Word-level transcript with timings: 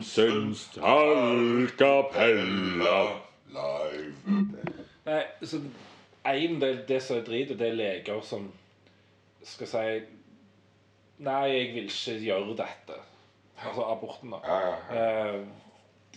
Johansens 0.00 0.70
tallkapella 0.74 3.12
live. 3.52 4.56
Nei, 5.04 5.24
så 5.44 5.56
en, 6.24 6.60
del 6.60 6.84
det 6.88 7.02
som 7.04 7.16
er 7.18 7.22
drit, 7.26 7.58
det 7.58 7.66
er 7.68 7.74
leger 7.76 8.20
som 8.24 8.52
skal 9.44 9.66
si 9.68 10.00
Nei, 11.20 11.48
jeg 11.52 11.74
vil 11.74 11.84
ikke 11.90 12.14
gjøre 12.24 12.56
dette. 12.62 12.96
Altså 13.60 13.82
aborten, 13.92 14.30
da. 14.32 14.38
Ja, 14.48 14.58
ja, 14.64 14.74
Eh, 14.96 15.40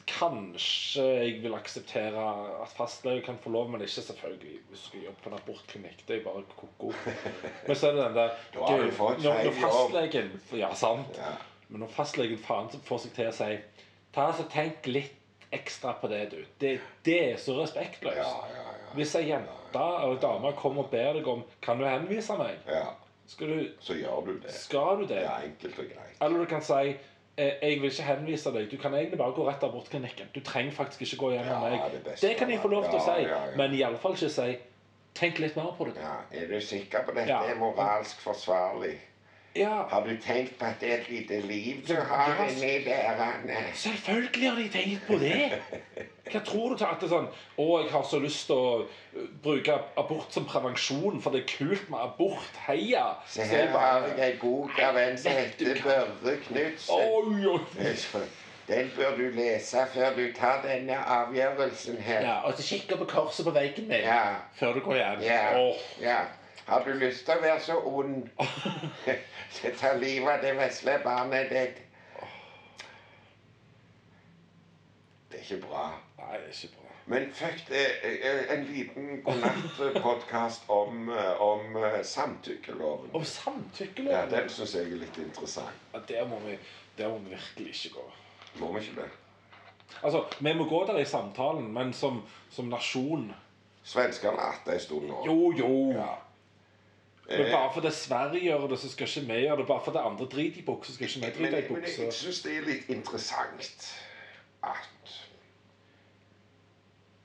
kanskje 0.07 1.03
jeg 1.03 1.43
vil 1.43 1.53
akseptere 1.57 2.23
at 2.63 2.71
fastlege 2.77 3.21
kan 3.25 3.37
få 3.43 3.49
lov, 3.51 3.69
men 3.71 3.81
ikke 3.83 4.01
selvfølgelig 4.07 4.59
hvis 4.69 4.79
du 4.79 4.85
skal 4.87 5.03
jobbe 5.09 5.19
på 5.23 5.29
en 5.29 5.39
abortklinikk. 5.41 5.99
Det 6.07 6.13
er 6.21 6.23
bare 6.23 6.43
ko-ko. 6.55 6.93
Men 7.67 7.75
så 7.75 7.87
er 7.89 7.93
det 7.97 8.03
den 8.05 8.15
der 8.15 8.29
Du 8.53 8.59
har 8.63 8.77
du, 8.79 8.91
fått 8.91 9.23
når, 9.23 9.43
jobb 9.43 9.45
når 9.45 9.51
fastlegen 9.67 10.41
Ja, 10.55 10.73
sant. 10.75 11.19
Men 11.73 11.81
når 11.87 11.91
fastlegen 11.95 12.37
faen 12.37 12.69
får 12.85 12.99
seg 13.07 13.13
til 13.17 13.27
å 13.31 13.35
si 13.35 13.51
Ta 14.13 14.27
altså 14.29 14.45
Tenk 14.53 14.85
litt 14.93 15.15
ekstra 15.53 15.95
på 16.01 16.07
det, 16.09 16.19
du. 16.31 16.39
Det, 16.61 16.75
det 17.05 17.15
er 17.31 17.37
så 17.41 17.53
respektløst. 17.59 18.17
Ja, 18.17 18.47
ja, 18.53 18.61
ja. 18.77 18.91
Hvis 18.97 19.13
ei 19.17 19.23
jente 19.27 19.81
eller 19.81 20.19
dame 20.21 20.51
kommer 20.57 20.85
og 20.85 20.91
ber 20.93 21.17
deg 21.17 21.27
om 21.29 21.41
Kan 21.65 21.81
du 21.81 21.85
henvise 21.85 22.37
meg, 22.37 22.59
ja. 22.69 22.91
skal 23.29 23.49
du, 23.55 23.71
Så 23.81 23.97
gjør 23.97 24.21
du 24.27 24.31
det. 24.43 24.53
skal 24.53 25.01
du 25.01 25.07
det? 25.09 25.21
Ja, 25.25 25.39
enkelt 25.45 25.79
og 25.81 25.89
greit. 25.95 26.17
Eller 26.21 26.43
du 26.45 26.49
kan 26.49 26.61
si 26.65 26.79
eh, 26.93 27.53
jeg 27.61 27.79
vil 27.81 27.89
ikke 27.89 28.05
henvise 28.11 28.53
deg. 28.53 28.69
Du 28.71 28.77
kan 28.81 28.93
egentlig 28.97 29.17
bare 29.21 29.33
gå 29.37 29.47
rett 29.49 29.57
til 29.61 29.69
abortklinikken. 29.73 30.29
Du 30.35 30.41
trenger 30.45 30.77
faktisk 30.77 31.01
ikke 31.07 31.17
gå 31.25 31.31
gjennom 31.35 31.65
meg. 31.65 31.79
det 31.95 32.03
beste 32.05 32.27
Det 32.29 32.37
kan 32.37 32.49
jeg 32.53 32.61
få 32.61 32.69
lov 32.73 32.85
til 32.89 32.99
å 32.99 33.05
si, 33.07 33.17
ja, 33.25 33.39
ja. 33.49 33.57
men 33.57 33.73
iallfall 33.77 34.13
ikke 34.17 34.29
si 34.29 34.51
Tenk 35.13 35.37
litt 35.43 35.53
mer 35.57 35.73
på 35.77 35.85
det. 35.85 35.97
Ja, 36.01 36.15
er 36.33 36.47
du 36.49 36.55
sikker 36.61 37.03
på 37.05 37.13
dette 37.13 37.29
Ja. 37.29 37.43
er 37.45 37.55
moralsk 37.61 38.21
forsvarlig? 38.25 38.95
Ja, 39.55 39.83
Har 39.89 40.01
du 40.07 40.15
tenkt 40.17 40.57
på 40.59 40.65
at 40.65 40.79
det 40.81 40.89
er 40.91 40.97
et 40.97 41.09
lite 41.09 41.41
liv 41.41 41.87
du 41.87 41.93
har 41.95 42.35
Ja. 42.39 42.47
inni? 42.49 42.91
Anne? 42.93 43.57
selvfølgelig 43.73 44.49
har 44.49 44.55
de 44.57 44.69
tenkt 44.69 45.07
på 45.07 45.13
det. 45.13 45.51
Hva 46.31 46.39
tror 46.45 46.69
du 46.69 46.77
til 46.77 46.85
at 46.85 46.99
det 47.01 47.11
er 47.11 47.15
sånn 47.15 47.27
Å, 47.57 47.83
jeg 47.83 47.91
har 47.91 48.03
så 48.09 48.19
lyst 48.19 48.45
til 48.47 48.55
å 48.55 48.85
bruke 49.43 49.75
abort 49.97 50.33
som 50.33 50.45
prevensjon, 50.45 51.21
for 51.21 51.29
det 51.31 51.43
er 51.43 51.57
kult 51.57 51.89
med 51.89 51.99
abort. 51.99 52.55
Heia! 52.67 53.03
Se 53.27 53.43
her 53.43 53.67
har 53.67 54.07
jeg 54.17 54.31
en 54.33 54.39
bok 54.41 54.79
av 54.81 54.97
en 54.97 55.17
som 55.17 55.31
heter 55.31 55.81
Børre 55.83 56.37
Knutsen. 56.47 58.23
Den 58.67 58.91
bør 58.97 59.17
du 59.17 59.29
lese 59.35 59.85
før 59.93 60.15
du 60.15 60.31
tar 60.33 60.61
denne 60.63 60.95
avgjørelsen 60.95 61.97
her. 62.01 62.21
Ja, 62.21 62.39
og 62.47 62.53
så 62.57 62.63
kikker 62.63 62.95
på 62.97 63.05
korset 63.05 63.45
på 63.45 63.51
veggen 63.51 63.87
min 63.87 64.01
Ja. 64.01 64.21
før 64.55 64.73
du 64.73 64.79
går 64.79 64.95
hjem. 64.95 65.21
Ja. 65.21 65.59
Oh. 65.59 65.75
ja. 66.01 66.17
Har 66.67 66.83
du 66.85 66.93
lyst 66.93 67.25
til 67.27 67.35
å 67.37 67.41
være 67.43 67.59
så 67.61 67.75
ond? 67.85 68.29
Ta 69.81 69.93
livet 69.99 70.29
av 70.37 70.41
det 70.45 70.53
vesle 70.57 70.97
barnet 71.03 71.49
ditt. 71.51 71.81
Det 75.31 75.39
er 75.39 75.43
ikke 75.43 75.65
bra. 75.67 75.83
Nei, 76.19 76.37
det 76.39 76.47
er 76.47 76.55
ikke 76.55 76.73
bra. 76.77 76.89
Men 77.11 77.25
fuck 77.35 77.65
det. 77.67 77.81
eh, 78.07 78.53
En 78.53 78.63
liten 78.63 79.09
godnatt-podkast 79.25 80.69
om, 80.71 81.09
eh, 81.11 81.41
om 81.41 81.75
eh, 81.83 81.99
samtykkeloven. 82.03 83.09
Om 83.13 83.23
samtykkeloven 83.27 84.15
Ja, 84.19 84.25
Den 84.31 84.49
syns 84.49 84.75
jeg 84.75 84.87
er 84.87 85.01
litt 85.03 85.17
interessant. 85.19 85.83
Ja, 85.93 85.99
der 86.07 86.25
må 86.31 86.39
vi, 86.45 86.55
der 86.97 87.09
må 87.11 87.17
vi 87.25 87.33
virkelig 87.35 87.73
ikke 87.75 87.95
gå. 87.97 88.05
Må 88.61 88.71
vi 88.77 88.85
ikke 88.85 89.01
det? 89.01 89.09
Altså, 90.03 90.23
Vi 90.39 90.53
må 90.53 90.63
gå 90.69 90.85
der 90.87 90.97
i 90.99 91.05
samtalen, 91.05 91.73
men 91.73 91.93
som, 91.93 92.23
som 92.51 92.65
nasjon 92.71 93.33
Svenskene 93.83 94.39
har 94.39 94.53
hatt 94.53 94.65
det 94.65 94.73
en 94.73 94.79
stund 94.79 95.09
nå. 95.09 95.23
Jo, 95.27 95.51
jo. 95.59 95.71
Ja. 95.97 96.13
Men 97.29 97.51
bare 97.51 97.73
fordi 97.73 97.91
Sverige 97.91 98.39
gjør 98.43 98.67
det, 98.67 98.79
så 98.79 98.89
skal 98.91 99.07
ikke 99.07 99.33
vi 99.33 99.39
gjøre 99.45 99.57
det. 99.57 99.67
Bare 99.67 99.81
fordi 99.83 99.97
andre 99.97 100.25
driter 100.25 100.59
i 100.59 100.65
buksa, 100.65 100.93
skal 100.93 101.07
ikke 101.07 101.19
vi 101.19 101.31
drite 101.37 101.67
i 101.67 101.73
men 101.73 101.85
jeg 101.87 102.13
syns 102.13 102.41
det 102.43 102.57
er 102.57 102.67
litt 102.67 102.89
interessant 102.91 103.87
at 104.63 105.13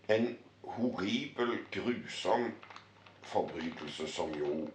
en 0.08 0.38
horribel, 0.62 1.58
grusom 1.74 2.52
forbrytelse 3.28 4.08
som 4.08 4.32
jo 4.38 4.68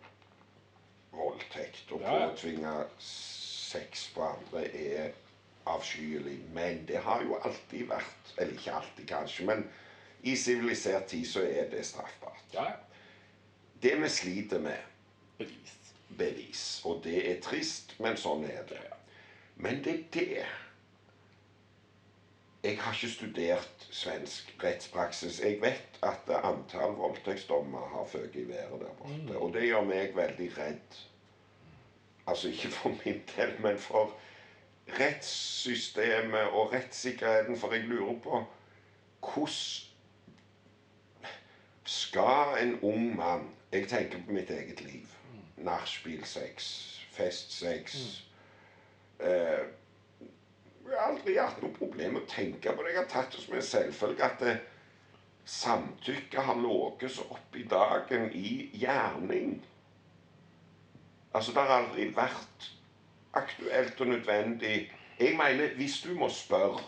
voldtekt 1.13 1.91
og 1.91 2.01
ja. 2.01 2.27
påtvinge 2.27 2.73
sex 2.99 4.09
på 4.15 4.25
andre 4.27 4.65
er 4.75 5.11
avskyelig. 5.65 6.39
Men 6.53 6.85
det 6.87 7.01
har 7.05 7.23
jo 7.23 7.37
alltid 7.41 7.87
vært 7.89 8.33
Eller 8.37 8.53
ikke 8.57 8.73
alltid, 8.73 9.07
kanskje, 9.07 9.45
men 9.45 9.67
i 10.23 10.35
sivilisert 10.35 11.05
tid 11.11 11.25
så 11.27 11.43
er 11.45 11.69
det 11.69 11.85
straffbart. 11.85 12.43
Ja, 12.53 12.65
Det 13.83 14.01
vi 14.01 14.09
sliter 14.09 14.59
med, 14.59 14.77
bevis. 15.37 15.77
bevis. 16.17 16.81
Og 16.85 17.01
det 17.03 17.31
er 17.31 17.41
trist, 17.41 17.95
men 17.99 18.17
sånn 18.17 18.45
er 18.45 18.63
det. 18.69 18.83
Men 19.55 19.83
det 19.83 19.93
er 19.93 20.03
det 20.13 20.45
Jeg 22.63 22.77
har 22.79 22.93
ikke 22.93 23.09
studert 23.11 23.87
svensk 23.91 24.53
rettspraksis. 24.63 25.41
Jeg 25.43 25.57
vet 25.61 25.97
at 26.03 26.29
antall 26.47 26.93
voldtektsdommer 26.95 27.89
har 27.95 28.05
føket 28.07 28.35
i 28.39 28.47
været 28.47 28.79
der 28.79 28.93
borte. 28.99 29.37
Og 29.37 29.53
det 29.53 29.65
gjør 29.67 29.83
meg 29.83 30.15
veldig 30.15 30.47
redd. 30.57 30.99
Altså 32.27 32.47
ikke 32.47 32.71
for 32.71 32.95
min 33.05 33.19
del, 33.35 33.51
men 33.59 33.77
for 33.77 34.15
rettssystemet 34.99 36.55
og 36.55 36.73
rettssikkerheten. 36.73 37.57
For 37.57 37.73
jeg 37.73 37.83
lurer 37.83 38.19
på 38.23 38.45
hvordan 39.19 39.49
skal 41.83 42.63
en 42.63 42.79
ung 42.79 43.15
mann 43.15 43.49
Jeg 43.73 43.87
tenker 43.87 44.17
på 44.25 44.31
mitt 44.31 44.49
eget 44.49 44.81
liv. 44.81 45.07
Nachspielsex, 45.63 46.67
festsex 47.13 47.95
eh, 49.19 49.63
Jeg 50.83 50.99
har 50.99 51.09
aldri 51.09 51.37
hatt 51.39 51.61
noe 51.63 51.73
problem 51.77 52.17
med 52.17 52.25
å 52.25 52.29
tenke 52.29 52.73
på 52.75 52.83
det. 52.83 52.93
Jeg 52.93 53.01
har 53.01 53.11
tatt 53.11 53.35
det 53.35 53.43
som 53.45 53.55
en 53.55 53.65
selvfølge 53.65 54.25
at 54.27 54.41
det, 54.43 54.55
samtykke 55.45 56.41
har 56.41 56.55
ligget 56.55 57.11
så 57.11 57.25
opp 57.35 57.55
i 57.55 57.63
dagen 57.67 58.29
i 58.31 58.69
gjerning. 58.79 59.57
Altså, 61.33 61.51
det 61.51 61.65
har 61.65 61.81
aldri 61.81 62.07
vært 62.15 62.69
aktuelt 63.33 64.01
og 64.01 64.07
nødvendig 64.07 64.91
Jeg 65.19 65.37
mener, 65.37 65.75
hvis 65.75 66.01
du 66.01 66.13
må 66.17 66.29
spørre 66.29 66.81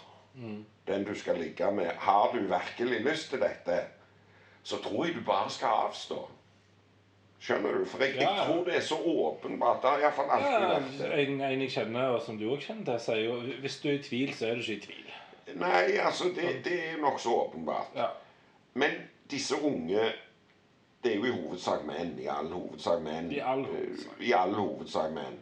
den 0.87 1.03
du 1.05 1.13
skal 1.15 1.37
ligge 1.37 1.71
med, 1.71 1.85
har 1.85 2.31
du 2.33 2.39
virkelig 2.39 2.99
lyst 3.05 3.29
til 3.29 3.39
dette, 3.39 3.85
så 4.63 4.77
tror 4.83 5.05
jeg 5.05 5.15
du 5.15 5.21
bare 5.23 5.49
skal 5.49 5.67
avstå. 5.67 6.17
Skjønner 7.45 7.75
du? 7.77 7.85
For 7.85 8.01
jeg, 8.03 8.15
Ja, 8.15 8.21
ja. 8.21 8.35
jeg 8.35 8.45
tror 8.49 8.63
det 8.65 8.75
er 8.75 8.81
så 8.81 8.97
åpenbart. 8.97 9.81
Det 9.83 9.89
har 9.91 9.99
iallfall 10.05 10.29
alltid 10.33 10.51
Ja, 10.51 10.69
vært 10.73 10.97
det. 10.99 11.09
en, 11.27 11.41
en 11.41 11.61
jeg 11.61 11.71
kjenner, 11.75 12.07
og 12.15 12.21
som 12.25 12.37
du 12.39 12.45
òg 12.49 12.63
kjenner 12.65 12.85
til, 12.85 12.99
sier 13.05 13.23
jo 13.25 13.35
hvis 13.61 13.79
du 13.83 13.89
er 13.89 13.97
i 13.99 14.03
tvil, 14.07 14.33
så 14.33 14.47
er 14.49 14.55
du 14.55 14.61
ikke 14.65 14.73
i 14.79 14.85
tvil. 14.87 15.11
Nei, 15.61 15.83
altså, 16.01 16.31
det, 16.35 16.47
det 16.65 16.77
er 16.89 17.01
nokså 17.03 17.29
åpenbart. 17.43 17.91
Ja. 17.95 18.07
Men 18.73 18.97
disse 19.31 19.55
unge 19.61 20.07
Det 21.05 21.11
er 21.13 21.19
jo 21.21 21.25
i 21.29 21.35
hovedsak 21.35 21.83
menn. 21.85 22.15
I 22.19 22.25
all 22.33 22.47
hovedsak 22.49 23.01
menn. 23.05 23.27
I 23.31 23.37
all 23.39 23.59
Eh, 23.61 23.67
hovedsak. 23.75 24.21
I 24.25 24.31
all 24.33 24.53
hovedsak 24.57 25.11
menn. 25.13 25.35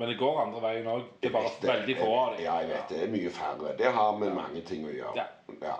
Men 0.00 0.08
det 0.08 0.16
går 0.18 0.38
andre 0.46 0.60
veien 0.64 0.86
òg. 0.88 1.02
Det 1.20 1.28
er 1.28 1.32
bare 1.34 1.50
veldig 1.60 1.96
få 1.98 2.06
av 2.20 2.30
dem. 2.36 2.44
Ja, 2.46 2.54
jeg 2.62 2.68
vet 2.70 2.88
det. 2.94 3.02
er 3.04 3.10
mye 3.12 3.30
færre. 3.30 3.74
Det 3.76 3.90
har 3.92 4.16
med 4.16 4.32
mange 4.34 4.62
ting 4.64 4.86
å 4.88 4.94
gjøre. 4.94 5.12
Ja. 5.20 5.26
Ja. 5.60 5.74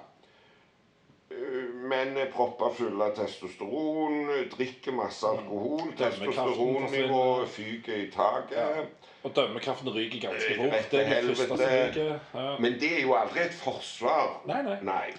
Menn 1.90 2.16
er 2.18 2.26
proppa 2.32 2.68
fulle 2.74 3.04
av 3.06 3.12
testosteron, 3.14 4.24
drikker 4.50 4.92
masse 4.92 5.26
alkohol. 5.26 5.78
Dømmekraften 5.98 6.26
Testosteronnivået 6.26 7.48
fyker 7.54 7.94
i 8.02 8.08
taket. 8.10 8.90
Og 9.22 9.34
dømmekraften 9.36 9.92
ryker 9.94 10.20
ganske 10.26 10.50
Eh, 10.52 10.58
fort. 10.58 10.72
rett 10.74 10.90
til 10.90 11.04
helvete. 11.04 12.20
Ja. 12.34 12.56
Men 12.60 12.72
det 12.80 12.90
er 12.96 13.02
jo 13.02 13.14
aldri 13.14 13.40
et 13.44 13.54
forsvar. 13.54 14.40
Nei, 14.46 14.62
nei. 14.62 14.76
Nei. 14.82 15.10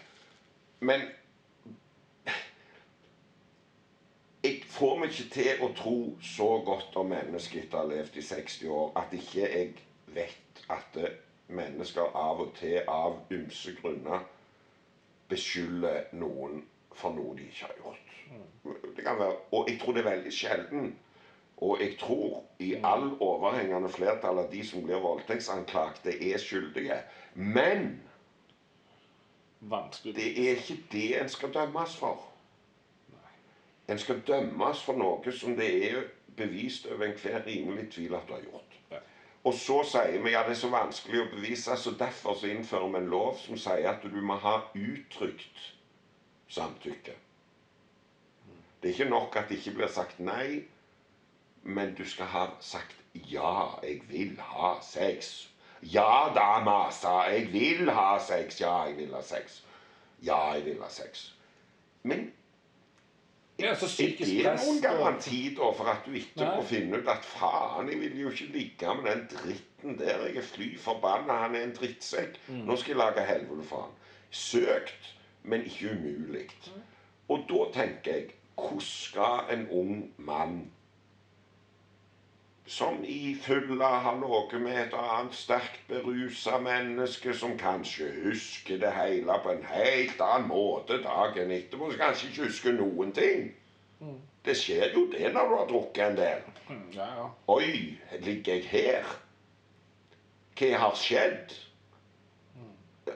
Men 0.79 1.01
jeg 4.43 4.61
får 4.67 4.95
meg 4.99 5.09
ikke 5.13 5.29
til 5.35 5.63
å 5.65 5.71
tro 5.77 5.95
så 6.25 6.47
godt 6.65 6.95
om 6.97 7.11
mennesket 7.13 7.63
etter 7.67 7.77
å 7.77 7.83
ha 7.83 7.89
levd 7.93 8.17
i 8.17 8.23
60 8.25 8.69
år 8.73 8.91
at 9.03 9.11
ikke 9.13 9.41
jeg 9.45 9.73
vet 10.15 10.63
at 10.69 10.97
eh, 10.97 11.17
mennesker 11.47 12.15
av 12.17 12.41
og 12.41 12.53
til 12.57 12.79
av 12.89 13.19
ymse 13.31 13.75
grunner 13.81 14.23
beskylder 15.31 16.11
noen 16.19 16.61
for 16.95 17.15
noe 17.15 17.35
de 17.37 17.47
ikke 17.47 17.69
har 17.69 17.77
gjort. 17.79 18.11
Det 18.97 19.05
kan 19.05 19.19
være, 19.19 19.37
og 19.51 19.69
jeg 19.69 19.79
tror 19.81 19.95
det 19.95 20.03
er 20.03 20.09
veldig 20.11 20.33
sjelden. 20.35 20.91
Og 21.61 21.81
jeg 21.81 21.97
tror 21.99 22.43
i 22.59 22.71
all 22.83 23.11
overhengende 23.21 23.89
flertall 23.89 24.39
av 24.41 24.47
de 24.51 24.63
som 24.65 24.81
blir 24.85 25.01
voldtektsanklagte, 25.03 26.15
er 26.31 26.41
skyldige. 26.41 26.97
Men 27.35 28.01
Vanskelig. 29.61 30.15
det 30.15 30.29
er 30.41 30.57
ikke 30.57 30.79
det 30.91 31.21
en 31.21 31.29
skal 31.29 31.53
dømmes 31.53 31.95
for. 31.97 32.23
En 33.87 33.97
skal 33.97 34.21
dømmes 34.27 34.83
for 34.83 34.97
noe 34.97 35.31
som 35.37 35.55
det 35.57 35.69
er 35.91 36.03
bevist 36.37 36.87
over 36.87 37.05
enhver 37.11 37.45
rimelig 37.45 37.89
tvil 37.91 38.15
at 38.15 38.27
du 38.27 38.33
har 38.33 38.41
gjort. 38.41 38.70
Og 39.43 39.53
så 39.57 39.79
sier 39.89 40.21
vi 40.21 40.35
ja, 40.35 40.43
det 40.45 40.53
er 40.53 40.59
så 40.61 40.69
vanskelig 40.69 41.23
å 41.23 41.29
bevise, 41.31 41.77
så 41.77 41.95
derfor 41.97 42.37
så 42.37 42.51
innfører 42.51 42.91
vi 42.93 42.99
en 42.99 43.09
lov 43.09 43.39
som 43.41 43.57
sier 43.57 43.89
at 43.89 44.03
du 44.05 44.19
må 44.21 44.37
ha 44.43 44.59
uttrykt 44.77 45.63
samtykke. 46.51 47.15
Det 48.81 48.89
er 48.89 48.93
ikke 48.93 49.09
nok 49.09 49.37
at 49.37 49.49
det 49.49 49.57
ikke 49.61 49.79
blir 49.79 49.89
sagt 49.93 50.19
nei, 50.21 50.63
men 51.63 51.95
du 51.97 52.03
skal 52.09 52.29
ha 52.33 52.45
sagt 52.61 52.97
ja, 53.13 53.79
jeg 53.83 54.01
vil 54.09 54.37
ha 54.53 54.75
sex. 54.85 55.49
Ja 55.81 56.29
da, 56.35 56.61
masa. 56.63 57.25
Jeg 57.33 57.49
vil 57.53 57.89
ha 57.91 58.19
sex. 58.21 58.61
Ja, 58.61 58.83
jeg 58.87 58.97
vil 58.97 59.15
ha 59.15 59.21
sex. 59.25 59.63
Ja, 60.21 60.53
jeg 60.53 60.65
vil 60.65 60.81
ha 60.81 60.89
sex. 60.89 61.31
Men 62.03 62.31
Ja, 63.61 63.75
så 63.77 63.87
er 64.03 64.15
det 64.17 64.53
noen 64.57 64.81
garanti 64.83 65.41
da 65.57 65.69
for 65.77 65.91
at 65.91 66.05
du 66.05 66.15
etterpå 66.17 66.59
må 66.59 66.67
finner 66.67 67.01
ut 67.01 67.09
at 67.13 67.25
faen, 67.27 67.89
jeg 67.91 68.01
vil 68.01 68.19
jo 68.23 68.33
ikke 68.33 68.49
ligge 68.55 68.95
med 68.97 69.09
den 69.11 69.23
dritten 69.33 69.97
der. 69.99 70.25
Jeg 70.27 70.41
er 70.41 70.47
fly 70.47 70.69
forbanna. 70.81 71.39
Han 71.45 71.55
er 71.55 71.67
en 71.67 71.75
drittsekk. 71.77 72.39
Mm. 72.47 72.63
Nå 72.67 72.77
skal 72.81 72.95
jeg 72.95 73.01
lage 73.01 73.25
helvete 73.27 73.67
for 73.69 73.87
han. 73.87 73.97
Søkt, 74.31 75.13
men 75.43 75.65
ikke 75.67 75.93
umulig. 75.95 76.47
Mm. 76.67 76.85
Og 77.31 77.49
da 77.49 77.65
tenker 77.81 78.15
jeg 78.17 78.29
Hvordan 78.61 78.81
skal 78.85 79.47
en 79.49 79.67
ung 79.73 80.13
mann 80.17 80.71
som 82.71 83.01
i 83.03 83.35
har 83.43 84.15
noe 84.15 84.59
med 84.59 84.77
et 84.79 84.93
annet 84.95 85.35
sterkt 85.35 85.81
berusa 85.89 86.57
menneske 86.63 87.33
som 87.35 87.57
kanskje 87.59 88.07
husker 88.23 88.79
det 88.79 88.91
hele 88.95 89.35
på 89.43 89.51
en 89.51 89.65
helt 89.67 90.21
annen 90.23 90.47
måte 90.47 91.01
dagen 91.03 91.51
etterpå, 91.51 91.91
som 91.91 91.99
kanskje 91.99 92.29
ikke 92.29 92.47
husker 92.47 92.77
noen 92.77 93.11
ting. 93.11 93.51
Det 94.45 94.55
skjer 94.57 94.95
jo 94.95 95.03
det 95.11 95.33
når 95.33 95.49
du 95.49 95.55
har 95.57 95.67
drukket 95.67 96.05
en 96.07 96.17
del. 96.17 96.47
Mm, 96.69 96.87
Ja, 96.95 97.09
ja. 97.17 97.27
Oi, 97.47 97.97
ligger 98.23 98.53
jeg 98.53 98.65
her? 98.71 99.11
Hva 100.57 100.71
har 100.77 100.95
skjedd? 100.95 101.53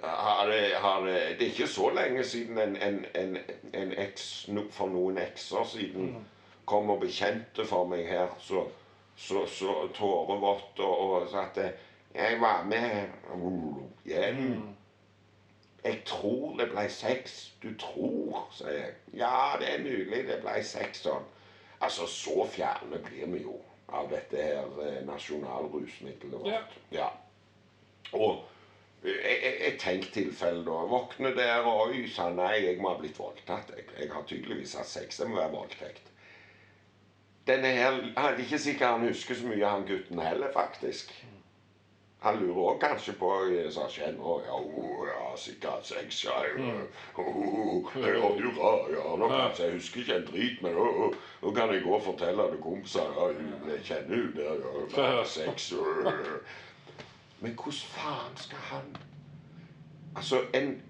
Har 0.04 0.48
det, 0.52 0.62
har 0.76 1.06
det, 1.06 1.20
det 1.40 1.48
er 1.48 1.52
ikke 1.54 1.68
så 1.72 1.90
lenge 1.96 2.24
siden 2.24 2.58
en, 2.58 2.76
en, 2.76 3.06
en, 3.16 3.38
en 3.74 3.94
eks, 4.04 4.50
for 4.72 4.92
noen 4.92 5.18
ekser 5.18 5.64
siden 5.72 6.18
kom 6.66 6.90
og 6.90 7.00
bekjente 7.06 7.66
for 7.66 7.88
meg 7.88 8.08
her, 8.10 8.28
så, 8.42 8.66
så, 9.16 9.46
så 9.48 9.88
tårevått 9.96 10.80
og, 10.80 11.04
og 11.10 11.28
så 11.32 11.46
at 11.46 11.60
eh, 11.64 11.84
jeg 12.16 12.40
var 12.42 12.64
med 12.64 13.08
igjen. 14.06 14.76
Jeg 15.86 16.02
tror 16.06 16.56
det 16.58 16.70
ble 16.72 16.88
sex. 16.90 17.36
Du 17.64 17.70
tror, 17.80 18.48
sier 18.56 18.72
jeg. 18.72 18.94
Ja, 19.20 19.56
det 19.60 19.70
er 19.74 19.84
mulig 19.84 20.24
det 20.28 20.40
ble 20.44 20.58
sex 20.66 21.04
sånn. 21.06 21.28
Altså, 21.84 22.08
så 22.10 22.48
fjerne 22.50 23.02
blir 23.04 23.30
vi 23.34 23.44
jo 23.44 23.60
av 23.94 24.10
dette 24.10 24.42
her 24.42 24.82
eh, 24.82 25.02
nasjonalrusmiddelet 25.06 26.40
vårt. 26.40 26.76
Ja. 26.92 27.04
Ja. 27.04 27.12
Og 28.18 28.44
et 29.06 29.60
jeg 29.62 29.78
tenker 29.80 30.12
tilfelle 30.14 30.64
da. 30.66 30.80
Våkne 30.90 31.36
der 31.38 31.68
og 31.68 31.92
oi 31.92 32.08
sa 32.10 32.32
nei, 32.34 32.56
jeg 32.64 32.80
må 32.82 32.96
ha 32.96 33.00
blitt 33.02 33.20
voldtatt. 33.20 33.76
Jeg, 33.76 33.86
jeg 34.00 34.12
har 34.14 34.26
tydeligvis 34.26 34.74
hatt 34.80 34.90
sex. 34.90 35.20
Det 35.22 35.30
må 35.30 35.38
være 35.38 35.54
voldtekt. 35.54 36.10
Denne 37.48 37.68
her, 37.68 37.92
Han 37.92 38.34
er 38.34 38.38
ikke 38.38 38.60
sikkert 38.60 38.90
han 38.90 39.08
husker 39.08 39.36
så 39.36 39.48
mye, 39.48 39.66
han 39.66 39.86
gutten 39.88 40.20
heller, 40.20 40.48
faktisk. 40.54 41.14
Han 42.26 42.40
lurer 42.40 42.62
òg 42.72 42.80
kanskje 42.82 43.14
på 43.20 43.28
hva 43.30 43.66
som 43.70 43.84
har 43.84 43.92
skjedd 43.94 44.16
nå. 44.18 44.32
Ja, 44.48 44.56
oh, 44.58 45.04
ja, 45.06 45.26
sikkert 45.38 45.86
sex, 45.86 46.24
ja. 46.26 46.40
ja. 46.58 46.72
Oh, 47.22 47.92
ja, 48.02 48.16
hurra, 48.18 48.72
ja. 48.90 49.04
Nå 49.22 49.30
kanskje 49.30 49.68
jeg 49.68 49.76
husker 49.76 50.02
ikke 50.02 50.16
en 50.16 50.26
drit, 50.32 50.64
men 50.66 50.80
oh, 50.82 51.04
oh, 51.06 51.20
nå 51.44 51.54
kan 51.54 51.74
jeg 51.74 51.84
gå 51.86 51.94
og 51.94 52.02
fortelle 52.08 52.48
det 52.56 52.62
kompiser. 52.64 53.14
Ja, 53.20 53.28
jeg 53.70 53.86
kjenner 53.92 54.24
hun 54.24 54.34
der, 54.40 54.66
ja. 54.66 55.06
hatt 55.20 55.30
sex. 55.36 55.72
oh. 55.78 56.10
Men 57.44 57.54
hvordan 57.54 57.94
faen 57.94 58.42
skal 58.42 58.58
han 58.72 58.98
Altså, 60.16 60.42
en 60.54 60.82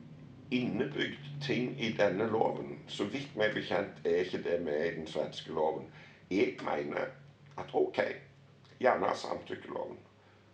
innebygd 0.51 1.23
ting 1.41 1.75
i 1.81 1.91
denne 1.97 2.27
loven, 2.29 2.79
så 2.87 3.03
vidt 3.09 3.35
meg 3.35 3.55
bekjent, 3.57 4.05
er 4.05 4.21
ikke 4.21 4.43
det 4.45 4.59
med 4.61 4.85
i 4.85 4.95
den 4.99 5.07
svenske 5.07 5.51
loven. 5.51 5.87
Jeg 6.31 6.57
mener 6.63 7.11
at 7.57 7.73
OK, 7.73 7.99
gjerne 8.79 9.15
samtykkeloven. 9.15 9.97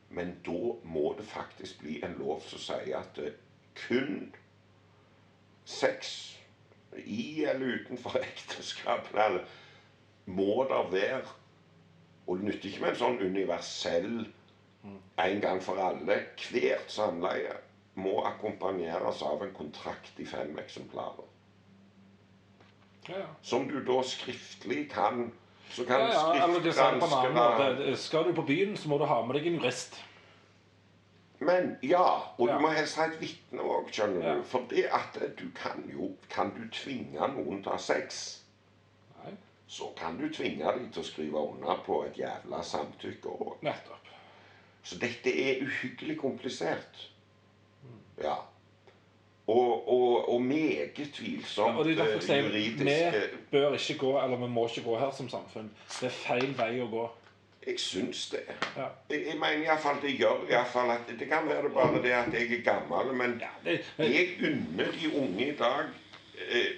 Men 0.10 0.36
da 0.46 0.76
må 0.84 1.16
det 1.18 1.26
faktisk 1.26 1.80
bli 1.80 2.02
en 2.04 2.18
lov 2.20 2.42
som 2.44 2.60
sier 2.60 3.00
at 3.00 3.20
kun 3.88 4.34
sex 5.66 6.38
i 6.98 7.44
eller 7.48 7.80
utenfor 7.80 8.18
ekteskapet 8.34 9.42
må 10.26 10.68
det 10.70 10.82
være 10.92 11.22
Og 12.28 12.38
det 12.38 12.46
nytter 12.46 12.70
ikke 12.70 12.82
med 12.82 12.90
en 12.94 13.00
sånn 13.00 13.22
universell 13.24 14.14
en 15.22 15.42
gang 15.42 15.60
for 15.64 15.80
alle. 15.82 16.20
Hvert 16.52 16.92
samleie 16.92 17.56
må 18.00 18.22
akkompagneres 18.26 19.22
av 19.26 19.42
en 19.44 19.54
kontrakt 19.54 20.20
i 20.22 20.26
fem 20.26 20.54
eksemplarer. 20.62 21.28
Ja, 23.10 23.18
ja. 23.18 23.28
Som 23.42 23.68
du 23.70 23.80
da 23.86 23.98
skriftlig 24.06 24.86
kan 24.94 25.32
Så 25.72 25.86
kan 25.88 26.00
Ja, 26.00 26.36
ja, 26.36 26.44
eller 26.44 26.60
det 26.60 26.74
sier 26.76 27.00
på 27.00 27.06
en 27.06 27.14
annen 27.14 27.34
måte. 27.38 27.98
Skal 27.98 28.24
du 28.28 28.34
på 28.36 28.42
byen, 28.48 28.78
så 28.78 28.90
må 28.90 28.98
du 29.00 29.06
ha 29.06 29.22
med 29.26 29.36
deg 29.40 29.48
en 29.48 29.60
jurist. 29.60 29.96
Men 31.40 31.78
ja, 31.84 32.04
og 32.38 32.48
Ja. 32.50 32.56
du 32.56 32.60
må 32.62 32.68
helst 32.76 32.96
ha 32.98 33.06
et 33.08 33.22
vitne 33.22 33.62
òg, 33.64 33.88
skjønner 33.92 34.22
Ja. 34.28 34.36
du. 34.36 34.44
For 34.44 34.66
det 34.70 34.86
at 34.94 35.18
du 35.40 35.46
kan 35.56 35.84
jo 35.94 36.12
Kan 36.30 36.52
du 36.54 36.68
tvinge 36.72 37.20
noen 37.34 37.64
til 37.64 37.72
å 37.72 37.72
ha 37.72 37.78
sex, 37.78 38.42
Nei, 39.24 39.32
så 39.68 39.94
kan 39.98 40.18
du 40.18 40.30
tvinge 40.30 40.64
dem 40.74 40.92
til 40.92 41.02
å 41.02 41.06
skrive 41.06 41.38
under 41.54 41.76
på 41.86 42.04
et 42.06 42.18
jævla 42.18 42.62
samtykke 42.64 43.30
òg. 43.30 43.74
Så 44.84 44.98
dette 45.00 45.30
er 45.30 45.62
uhyggelig 45.64 46.18
komplisert. 46.20 47.10
Ja. 48.22 48.36
Og, 49.52 49.88
og, 49.94 50.30
og 50.34 50.42
meget 50.42 50.94
tvilsomt 51.14 51.78
Og 51.78 51.86
det 51.86 51.98
er 52.00 52.04
derfor 52.06 52.34
jeg 52.34 52.44
juridisk. 52.46 52.84
vi 52.86 52.92
eh, 52.92 53.24
bør 53.52 53.74
ikke 53.74 53.98
gå, 54.00 54.12
eller 54.24 54.38
vi 54.38 54.48
må 54.48 54.68
ikke 54.68 54.84
gå 54.90 55.00
her 55.00 55.12
som 55.18 55.30
samfunn. 55.30 55.72
Det 56.00 56.08
er 56.08 56.16
feil 56.16 56.54
vei 56.58 56.78
å 56.82 56.88
gå. 56.92 57.08
Jeg 57.68 57.80
syns 57.80 58.30
det. 58.32 58.44
Ja. 58.78 58.88
Jeg, 59.10 59.26
jeg 59.28 59.36
mener 59.38 59.66
iallfall 59.66 60.00
det 60.02 60.16
gjør 60.18 60.46
i 60.48 60.54
hvert 60.54 60.70
fall 60.74 60.90
at 60.94 61.12
Det 61.20 61.28
kan 61.30 61.50
være 61.50 61.64
det 61.68 61.74
bare 61.76 62.02
det 62.02 62.14
at 62.18 62.34
jeg 62.34 62.54
er 62.58 62.64
gammel, 62.66 63.12
men 63.18 63.36
Det, 63.66 63.76
jeg 63.98 64.30
unner 64.52 64.96
de 65.02 65.12
unge 65.24 65.48
i 65.52 65.58
dag 65.60 65.92
eh, 66.50 66.72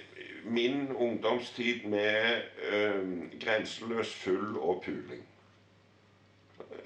min 0.44 0.92
ungdomstid 0.92 1.86
med 1.88 2.42
eh, 2.72 3.00
grenseløs 3.40 4.14
full 4.14 4.58
og 4.58 4.82
puling. 4.84 5.22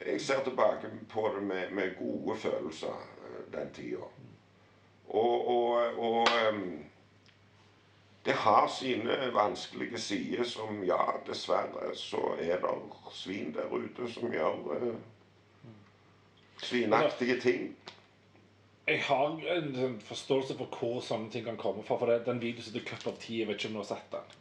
Jeg 0.07 0.21
ser 0.21 0.45
tilbake 0.45 0.87
på 1.11 1.31
det 1.37 1.43
med, 1.43 1.71
med 1.71 1.97
gode 1.99 2.39
følelser 2.39 2.95
eh, 3.25 3.59
den 3.59 3.73
tida. 3.75 4.07
Og, 5.09 5.49
og, 5.49 5.99
og 5.99 6.27
em, 6.49 6.85
det 8.25 8.35
har 8.35 8.69
sine 8.69 9.17
vanskelige 9.33 9.99
sider 9.99 10.45
som 10.45 10.83
ja, 10.85 11.01
dessverre 11.27 11.95
så 11.97 12.35
er 12.41 12.61
det 12.61 12.75
svin 13.13 13.55
der 13.55 13.73
ute 13.73 14.09
som 14.13 14.33
gjør 14.33 14.75
eh, 14.77 14.99
svinaktige 16.63 17.41
ting. 17.41 17.77
jeg 18.89 19.01
har 19.03 19.41
en 19.57 20.01
forståelse 20.01 20.57
for 20.57 20.79
hvor 20.81 21.01
sånne 21.01 21.31
ting 21.31 21.45
kan 21.45 21.57
komme 21.57 21.83
fra. 21.83 21.97
For 21.97 22.07
det, 22.07 22.27
den 22.27 22.41
videoen 22.41 22.63
som 22.63 22.75
heter 22.75 22.89
Cup 22.91 23.07
of 23.07 23.19
Tea, 23.21 23.39
jeg 23.39 23.49
vet 23.49 23.57
ikke 23.57 23.69
om 23.69 23.73
du 23.73 23.81
har 23.81 23.89
sett 23.89 24.13
den. 24.13 24.37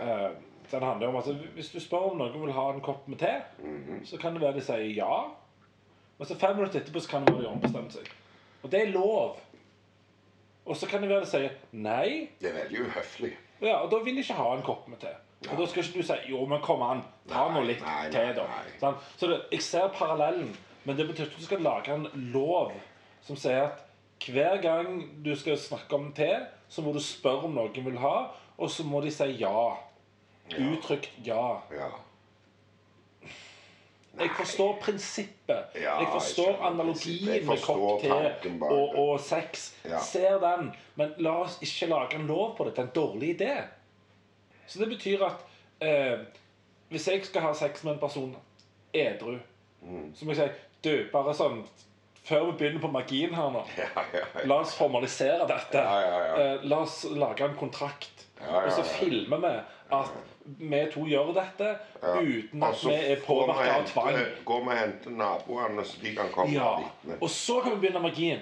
Eh, 0.00 0.30
den 0.70 0.82
handler 0.82 1.08
om 1.08 1.16
at 1.16 1.34
Hvis 1.54 1.70
du 1.70 1.80
spør 1.80 2.10
om 2.10 2.18
noen 2.18 2.40
vil 2.42 2.52
ha 2.52 2.68
en 2.72 2.80
kopp 2.80 3.08
med 3.08 3.18
te, 3.18 3.34
så 4.04 4.16
kan 4.18 4.34
det 4.34 4.42
være 4.42 4.58
de 4.58 4.64
sier 4.64 4.92
ja. 4.96 5.18
Men 6.18 6.28
så 6.28 6.36
fem 6.38 6.56
minutter 6.56 6.80
etterpå 6.80 7.00
så 7.00 7.08
kan 7.08 7.26
det 7.26 7.34
være 7.34 7.42
de 7.42 7.52
ombestemmer 7.52 7.90
seg. 7.90 8.08
Og 8.62 8.72
det 8.72 8.80
er 8.82 8.92
lov. 8.92 9.40
Og 10.66 10.76
så 10.76 10.88
kan 10.90 11.02
det 11.02 11.10
være 11.10 11.22
de 11.24 11.30
sier 11.30 11.52
nei. 11.72 12.28
Det 12.40 12.50
er 12.50 12.58
veldig 12.62 12.88
uhøflig. 12.88 13.32
Ja, 13.62 13.78
og 13.78 13.90
da 13.92 14.00
vil 14.04 14.18
de 14.18 14.24
ikke 14.24 14.36
ha 14.36 14.50
en 14.56 14.64
kopp 14.66 14.88
med 14.90 15.00
te. 15.00 15.12
Og 15.46 15.60
da 15.60 15.66
skal 15.68 15.84
ikke 15.84 16.00
du 16.02 16.06
si 16.08 16.16
jo, 16.30 16.42
men 16.48 16.62
kom 16.64 16.82
an, 16.82 17.02
ta 17.30 17.46
nå 17.52 17.62
litt 17.68 17.82
nei, 17.84 18.06
te, 18.10 18.24
da. 18.34 18.46
Sånn? 18.80 18.96
Så 19.20 19.28
det, 19.30 19.40
jeg 19.52 19.64
ser 19.66 19.90
parallellen, 19.94 20.48
men 20.86 20.98
det 20.98 21.06
betyr 21.08 21.28
ikke 21.28 21.36
at 21.36 21.42
du 21.42 21.46
skal 21.46 21.66
lage 21.66 21.94
en 21.94 22.06
lov 22.34 22.72
som 23.26 23.38
sier 23.38 23.68
at 23.68 23.84
hver 24.26 24.58
gang 24.64 24.98
du 25.22 25.34
skal 25.36 25.58
snakke 25.60 25.98
om 25.98 26.08
te, 26.16 26.30
så 26.72 26.82
må 26.82 26.94
du 26.96 27.00
spørre 27.04 27.46
om 27.46 27.54
noen 27.54 27.84
vil 27.86 27.98
ha, 28.00 28.16
og 28.56 28.72
så 28.72 28.86
må 28.88 29.02
de 29.04 29.12
si 29.14 29.28
ja. 29.42 29.76
Uttrykt 30.56 31.10
ja. 31.26 31.60
Ja. 31.74 31.90
Jeg 34.18 34.30
forstår 34.38 34.76
prinsippet. 34.80 35.74
Ja, 35.80 35.98
jeg 36.00 36.08
forstår 36.12 36.50
jeg 36.52 36.62
analogien 36.70 37.28
jeg 37.34 37.44
forstår 37.44 38.00
med 38.02 38.10
kopp 38.10 38.42
te 38.42 38.52
og, 38.74 38.94
og 39.02 39.20
sex. 39.20 39.66
Ja. 39.84 39.98
Ser 40.00 40.38
den. 40.42 40.70
Men 40.96 41.12
la 41.18 41.34
oss 41.44 41.58
ikke 41.62 41.88
lage 41.90 42.16
en 42.20 42.26
lov 42.26 42.54
på 42.56 42.64
det. 42.64 42.72
Det 42.76 42.84
er 42.84 42.88
en 42.88 42.94
dårlig 42.96 43.34
idé. 43.40 43.52
Så 44.66 44.80
det 44.80 44.88
betyr 44.88 45.22
at 45.26 45.44
eh, 45.84 46.18
hvis 46.88 47.08
jeg 47.08 47.24
skal 47.28 47.44
ha 47.48 47.52
sex 47.54 47.84
med 47.84 47.92
en 47.96 48.00
person 48.06 48.36
edru, 48.94 49.36
Mm. 49.86 50.14
så 50.16 50.24
må 50.24 50.32
jeg 50.32 50.48
si 50.48 50.88
Du, 50.88 51.04
bare 51.12 51.34
sånn 51.36 51.58
Før 52.26 52.46
vi 52.48 52.52
begynner 52.58 52.80
på 52.82 52.88
magien 52.90 53.34
her 53.36 53.50
nå, 53.54 53.60
Ja, 53.78 54.02
la 54.48 54.56
oss 54.64 54.72
formalisere 54.74 55.44
dette. 55.46 55.78
Eh, 55.78 56.64
la 56.66 56.78
oss 56.82 57.04
lage 57.12 57.44
en 57.44 57.54
kontrakt. 57.60 58.24
Og 58.40 58.72
så 58.72 58.82
filmer 58.82 59.38
vi 59.44 59.52
at 59.94 60.16
vi 60.58 60.80
to 60.92 61.00
gjør 61.06 61.32
dette 61.34 61.68
Ja. 62.02 62.20
uten 62.20 62.62
at 62.62 62.68
altså, 62.68 62.88
vi 62.88 62.94
er 62.94 63.20
påvirka 63.26 63.72
av 63.78 63.86
tvang. 63.86 64.16
Går 64.44 64.60
vi 64.64 64.70
og 64.70 64.78
henter 64.78 65.10
naboene, 65.10 65.84
så 65.84 65.98
de 66.02 66.14
kan 66.16 66.28
komme 66.32 66.52
Ja. 66.54 66.68
og 66.76 66.82
vitne. 66.84 67.18
Og 67.22 67.30
så 67.30 67.60
kan 67.62 67.72
vi 67.72 67.76
begynne 67.86 68.00
magien. 68.02 68.40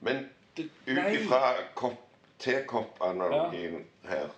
Men 0.00 0.28
Det, 0.56 0.68
ut 0.86 0.98
ifra 1.12 1.54
kopp- 1.74 2.00
tekopp-analogien 2.38 3.84
her, 4.08 4.28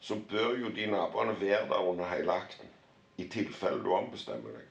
så 0.00 0.14
bør 0.30 0.56
jo 0.60 0.68
de 0.70 0.86
naboene 0.86 1.40
være 1.40 1.68
der 1.68 1.88
under 1.88 2.04
hele 2.04 2.32
akten. 2.32 2.66
I 3.18 3.24
tilfelle 3.28 3.82
du 3.84 3.92
ombestemmer 3.92 4.50
deg. 4.52 4.62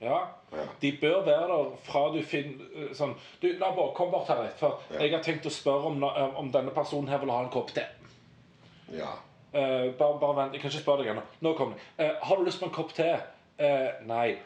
Ja. 0.00 0.18
Ja. 0.52 0.64
De 0.82 0.98
bør 1.00 1.24
være 1.24 1.48
der 1.48 1.76
fra 1.84 2.00
du 2.12 2.22
finner 2.22 2.94
sånn 2.94 3.14
Du, 3.42 3.48
nabo, 3.58 3.92
kom 3.94 4.10
bort 4.10 4.26
her 4.28 4.42
litt, 4.42 4.58
for 4.58 4.80
Ja. 4.90 4.98
jeg 5.00 5.10
har 5.14 5.22
tenkt 5.22 5.46
å 5.46 5.50
spørre 5.50 5.84
om, 5.86 6.02
om 6.36 6.50
denne 6.52 6.70
personen 6.70 7.08
her 7.08 7.18
vil 7.18 7.30
ha 7.30 7.40
en 7.44 7.50
kopp 7.50 7.70
te. 7.74 7.84
Ja. 8.92 9.12
Eh, 9.54 9.92
bare, 9.98 10.18
bare 10.20 10.36
vent, 10.36 10.52
jeg 10.56 10.60
kan 10.64 10.70
ikke 10.70 10.82
spørre 10.82 11.02
deg 11.04 11.12
ennå. 11.14 11.22
Nå 11.46 11.52
kommer 11.58 11.74
det. 11.78 12.04
Eh, 12.06 12.14
har 12.22 12.36
du 12.36 12.44
lyst 12.44 12.58
på 12.60 12.66
en 12.66 12.74
kopp 12.74 12.92
te? 12.96 13.10
Eh, 13.58 13.88
nei. 14.08 14.38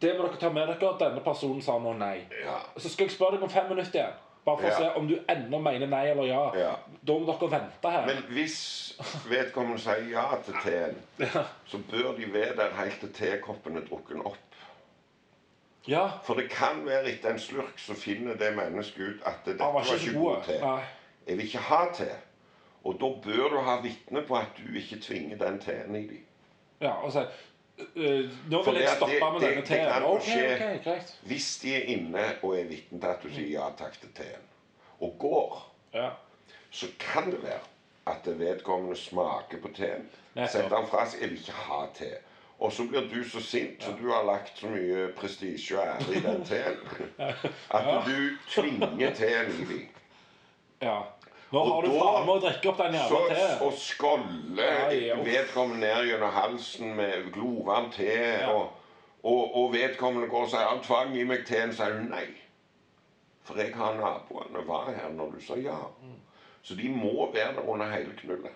Det 0.00 0.14
må 0.16 0.26
dere 0.26 0.36
ta 0.40 0.48
med 0.52 0.68
dere. 0.68 0.92
Denne 1.00 1.20
personen 1.24 1.60
sa 1.62 1.78
nå 1.78 1.92
nei. 1.96 2.22
Ja. 2.44 2.58
Så 2.76 2.88
skal 2.92 3.06
jeg 3.10 3.16
spørre 3.16 3.36
deg 3.36 3.42
om 3.44 3.52
fem 3.52 3.68
minutter 3.68 4.00
igjen. 4.00 4.22
Bare 4.46 4.60
for 4.62 4.68
å 4.70 4.76
se 4.78 4.88
om 5.00 5.08
du 5.10 5.16
ennå 5.28 5.58
mener 5.58 5.88
nei 5.90 6.04
eller 6.12 6.28
ja. 6.28 6.42
Da 7.02 7.12
må 7.18 7.26
dere 7.26 7.48
vente 7.50 7.90
her. 7.90 8.04
Men 8.06 8.20
hvis 8.30 8.58
vedkommende 9.28 9.80
sier 9.82 10.04
ja 10.12 10.26
til 10.46 10.54
teen, 10.62 11.00
Ja. 11.26 11.42
så 11.66 11.80
bør 11.90 12.12
de 12.16 12.28
være 12.32 12.54
der 12.56 12.76
helt 12.78 13.00
til 13.00 13.10
tekoppen 13.16 13.76
er 13.76 13.84
drukken 13.88 14.22
opp. 14.24 14.36
ja. 15.88 16.04
For 16.24 16.34
det 16.38 16.48
kan 16.50 16.84
være 16.86 17.10
etter 17.12 17.30
en 17.34 17.38
slurk 17.42 17.76
så 17.78 17.94
finner 17.98 18.34
det 18.38 18.52
mennesket 18.56 19.02
ut 19.16 19.26
at 19.26 19.42
dette 19.46 19.58
var 19.58 19.72
var 19.72 19.82
var 19.84 19.98
ikke 19.98 20.10
ikke 20.10 20.18
god. 20.20 20.42
te. 20.46 20.60
Jeg 21.26 21.36
vil 21.36 21.46
ikke 21.46 21.58
ha 21.68 21.82
te. 21.94 22.08
Og 22.86 22.98
da 23.00 23.08
bør 23.24 23.48
du 23.54 23.60
ha 23.66 23.76
vitne 23.82 24.22
på 24.28 24.36
at 24.38 24.54
du 24.58 24.76
ikke 24.78 25.00
tvinger 25.02 25.36
den 25.40 25.58
teen 25.60 25.96
i 25.98 26.02
dem. 26.06 26.20
Ja, 26.80 26.92
altså, 27.04 27.24
så, 27.78 28.28
nå 28.50 28.62
vil 28.62 28.74
jeg 28.80 28.92
stoppe 28.96 29.14
det- 29.14 29.32
med 29.32 29.40
det- 29.40 29.48
denne 29.50 29.66
teen. 29.66 29.86
kan 29.92 30.02
jo 30.02 30.08
Ok, 30.08 30.22
skje. 30.22 30.54
ok, 30.54 30.84
greit. 30.84 31.14
Hvis 31.26 31.48
de 31.62 31.74
er 31.76 31.80
inne 31.96 32.24
og 32.42 32.58
er 32.60 32.64
vitne 32.64 33.00
til 33.00 33.06
at 33.08 33.22
du 33.22 33.28
sier 33.30 33.48
ja 33.60 33.68
takk 33.78 33.98
til 34.00 34.12
teen, 34.14 34.44
og 35.00 35.16
går, 35.18 35.72
Ja. 35.94 36.10
så 36.70 36.86
kan 36.98 37.30
det 37.30 37.42
være 37.42 37.60
at 38.06 38.24
det 38.24 38.38
vedkommende 38.38 38.96
smaker 38.96 39.58
på 39.62 39.68
teen. 39.74 40.08
Setter 40.48 40.76
han 40.76 40.86
fra 40.88 41.06
seg 41.06 41.20
'Jeg 41.20 41.30
vil 41.30 41.38
ikke 41.38 41.52
ha 41.52 41.86
te'. 41.94 42.18
Og 42.60 42.72
så 42.72 42.86
blir 42.88 43.00
du 43.14 43.24
så 43.28 43.40
sint, 43.40 43.82
så 43.82 43.92
du 44.00 44.10
har 44.12 44.22
lagt 44.24 44.58
så 44.58 44.66
mye 44.66 45.12
prestisje 45.16 45.78
og 45.78 45.86
ære 45.86 46.16
i 46.16 46.20
den 46.20 46.44
teen, 46.44 46.76
at 47.70 48.06
du 48.06 48.36
tvinger 48.48 49.14
teen 49.14 49.50
i 49.50 49.64
dem. 49.72 49.88
ja. 50.82 51.02
Nå 51.52 51.62
har 51.64 51.82
du 51.82 51.88
faen 51.94 52.24
meg 52.26 52.32
å 52.34 52.40
drikke 52.42 52.68
opp 52.72 52.80
den 52.82 52.96
Så 52.96 53.20
jævla 53.20 53.34
teen. 53.34 53.60
Og 53.66 53.76
ja. 55.06 55.18
vedkommende 55.22 55.86
ned 55.86 56.08
gjennom 56.10 56.32
halsen 56.34 56.96
med 56.98 57.30
glovarm 57.36 57.90
te, 57.94 58.08
Ja. 58.40 58.50
og, 58.50 58.72
og, 59.22 59.56
og 59.56 59.72
vedkommende 59.72 60.28
går 60.28 60.42
og 60.42 60.50
sier 60.50 60.66
'Han 60.66 60.82
tvang 60.82 61.16
i 61.16 61.24
meg 61.24 61.46
teen', 61.46 61.72
sier 61.74 61.94
du 61.94 62.02
nei. 62.10 62.26
For 63.46 63.54
jeg 63.62 63.74
har 63.74 63.94
naboene 63.94 64.66
var 64.66 64.90
her 64.90 65.08
når 65.14 65.30
du 65.36 65.40
sa 65.40 65.54
ja. 65.54 65.78
Så 66.62 66.74
de 66.74 66.88
må 66.88 67.30
være 67.32 67.54
der 67.54 67.68
under 67.68 67.90
hele 67.90 68.12
knullet. 68.18 68.50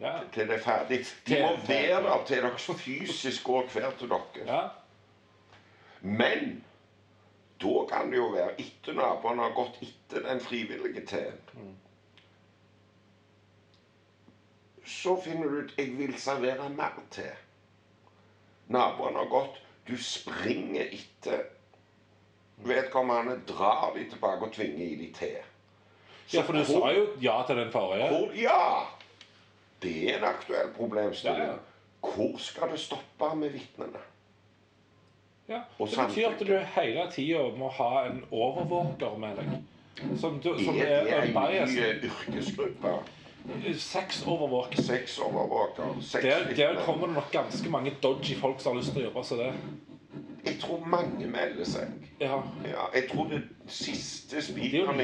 Ja. 0.00 0.12
Til 0.32 0.48
det 0.48 0.54
er 0.54 0.62
ferdig. 0.62 1.00
De 1.26 1.40
må 1.42 1.56
være 1.66 2.02
der 2.02 2.24
til 2.26 2.42
dere 2.42 2.58
fysisk 2.78 3.44
går 3.44 3.62
hver 3.72 3.90
til 3.98 4.08
dere. 4.08 4.46
ja. 4.46 4.60
Men 6.00 6.64
da 7.62 7.86
kan 7.90 8.10
det 8.10 8.16
jo 8.16 8.26
være 8.28 8.60
etter 8.60 8.92
naboene 8.92 9.42
har 9.42 9.54
gått 9.56 9.78
etter 9.82 10.28
den 10.28 10.40
frivillige 10.40 11.06
teen. 11.06 11.38
Så 14.84 15.16
finner 15.20 15.48
du 15.48 15.58
ut 15.58 15.74
'jeg 15.78 15.98
vil 15.98 16.14
servere 16.20 16.68
mer 16.68 17.02
te'. 17.10 17.36
Naboen 18.68 19.14
har 19.14 19.28
gått. 19.28 19.62
Du 19.88 19.96
springer 19.96 20.84
etter. 20.92 21.44
Vedkommende 22.56 23.40
drar 23.48 23.92
de 23.96 24.10
tilbake 24.10 24.44
og 24.44 24.52
tvinger 24.52 24.86
i 24.86 24.94
de 24.94 25.12
te. 25.12 25.30
Så 26.26 26.36
ja, 26.36 26.42
for 26.42 26.52
du 26.52 26.64
sa 26.64 26.92
jo 26.96 27.06
ja 27.20 27.42
til 27.46 27.56
den 27.56 27.72
forrige. 27.72 28.08
hvor, 28.08 28.32
ja! 28.32 28.86
Det 29.82 30.14
er 30.14 30.18
en 30.18 30.24
aktuell 30.24 30.70
problemstilling. 30.76 31.38
Ja, 31.38 31.46
ja. 31.52 31.58
Hvor 32.00 32.38
skal 32.38 32.70
det 32.72 32.80
stoppe 32.80 33.36
med 33.36 33.50
vitnene? 33.50 33.98
Ja. 35.48 35.60
Og 35.78 35.88
Det 35.88 35.98
betyr 36.08 36.28
at 36.28 36.46
du 36.46 36.58
hele 36.58 37.10
tida 37.12 37.42
må 37.56 37.68
ha 37.68 38.06
en 38.06 38.24
overvåker 38.30 39.18
med 39.18 39.36
deg. 39.36 39.50
Som, 40.20 40.40
du, 40.40 40.64
som 40.64 40.74
Det 40.74 40.88
er 40.88 41.06
er 41.06 41.22
en 41.22 41.68
ny 41.68 41.78
eh, 41.80 42.98
yrkesgruppe. 43.48 43.80
Sexovervåker. 43.80 44.82
Sexovervåker. 44.82 45.82
Der, 45.82 46.02
Sexvitner. 46.02 46.74
der 46.74 46.84
kommer 46.84 47.06
det 47.06 47.14
nok 47.14 47.32
ganske 47.32 47.70
mange 47.70 47.92
dodgy 48.02 48.34
folk 48.40 48.60
som 48.60 48.72
har 48.72 48.82
lyst 48.82 48.92
til 48.92 49.02
å 49.02 49.04
jobbe 49.04 49.24
som 49.24 49.38
det. 49.38 49.52
Jeg 50.44 50.58
tror 50.60 50.86
mange 50.86 51.26
melder 51.26 51.64
seg. 51.64 51.92
Ja. 52.20 52.36
Ja, 52.64 52.84
jeg 52.94 53.08
tror 53.10 53.28
det 53.28 53.42
siste 53.66 54.36
Det 54.36 54.42
er 54.42 54.48
jo 54.48 54.52
spikeren 54.52 55.00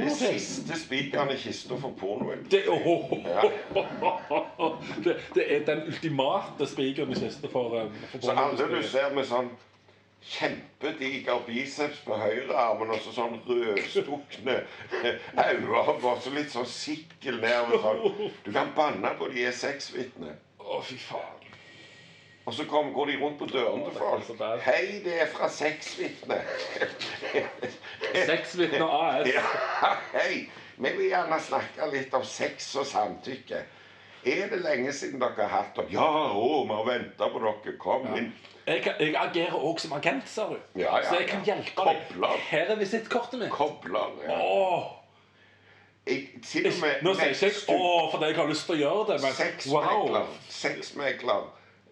Det 0.00 0.12
siste 0.12 0.78
spikeren 0.78 1.30
i 1.32 1.36
kista 1.36 1.76
for 1.80 1.94
pornoen. 2.00 2.44
Det, 2.50 2.62
oh, 2.68 3.12
Ja. 3.26 3.42
det, 5.04 5.16
det 5.34 5.46
er 5.56 5.64
den 5.66 5.86
ultimate 5.86 6.66
spikeren 6.66 7.10
i 7.10 7.14
kista 7.14 7.48
for, 7.52 7.80
um, 7.82 7.92
for 8.12 8.18
Så 8.20 8.30
alle 8.36 8.76
du 8.76 8.82
ser 8.82 9.14
med 9.14 9.24
sånn 9.24 9.48
kjempediger 10.26 11.42
biceps 11.46 12.00
på 12.06 12.16
høyrearmen 12.18 12.90
og 12.90 13.00
så 13.04 13.14
sånn 13.14 13.38
rødstukne 13.46 14.58
øyne 15.46 15.84
Bare 16.02 16.18
så 16.20 16.32
litt 16.34 16.50
sånn 16.52 16.68
sikkel 16.70 17.38
nedover 17.42 17.82
sånn. 17.84 18.34
Du 18.44 18.52
kan 18.54 18.74
banne 18.76 19.14
på 19.18 19.30
de 19.32 19.46
er 19.46 19.54
sexvitner. 19.54 20.34
Å, 20.58 20.80
fy 20.82 20.98
faen. 20.98 21.36
Og 22.46 22.54
så 22.54 22.66
kom, 22.70 22.92
går 22.94 23.06
de 23.10 23.16
rundt 23.22 23.38
på 23.38 23.46
dørene 23.50 23.90
til 23.90 23.98
folk. 23.98 24.42
Hei, 24.62 25.00
det 25.02 25.16
er 25.24 25.30
fra 25.32 25.48
sexvitne. 25.50 26.36
Sexvitne 28.30 28.86
AS. 28.86 29.26
Ja, 29.32 29.42
hei. 30.12 30.44
Vi 30.76 30.92
vil 30.92 31.08
gjerne 31.08 31.40
snakke 31.42 31.88
litt 31.90 32.14
om 32.14 32.22
sex 32.28 32.68
og 32.78 32.86
samtykke. 32.86 33.64
Er 34.26 34.48
det 34.50 34.58
lenge 34.64 34.92
siden 34.92 35.20
dere 35.22 35.36
har 35.46 35.52
hatt 35.62 35.76
det? 35.78 35.84
Ja, 35.94 36.06
å, 36.34 36.64
vi 36.66 36.74
har 36.74 36.86
venta 36.88 37.28
på 37.30 37.38
dere. 37.44 37.74
Kom 37.78 38.06
inn. 38.18 38.32
Jeg, 38.66 38.82
jeg 38.98 39.12
agerer 39.14 39.54
òg 39.54 39.78
som 39.78 39.92
agent, 39.94 40.26
sa 40.28 40.48
du. 40.50 40.56
Ja, 40.74 40.96
ja, 40.98 41.04
Så 41.06 41.20
jeg 41.20 41.28
kan 41.30 41.44
ja. 41.46 41.54
hjelpe 41.54 41.84
deg. 41.86 42.00
Kobler. 42.10 42.40
Her 42.48 42.72
er 42.74 42.80
visittkortet 42.80 43.38
mitt. 43.44 43.50
Kobler. 43.54 44.16
Ja. 44.26 44.38
Åh, 44.42 44.88
Jeg, 46.06 46.24
til 46.46 46.66
og 46.66 46.74
med 46.82 47.00
Nå 47.02 47.12
sier 47.18 47.32
ikke 47.34 47.46
jeg 47.46 47.54
ikke 47.56 47.74
'å' 47.78 48.10
fordi 48.12 48.26
jeg 48.30 48.36
har 48.36 48.46
lyst 48.50 48.66
til 48.66 48.74
å 48.76 48.78
gjøre 48.78 49.06
det, 49.12 49.16
men 49.22 49.32
Sexmegler. 49.34 50.18
wow. 50.18 50.26
Sexmegler. 50.48 51.46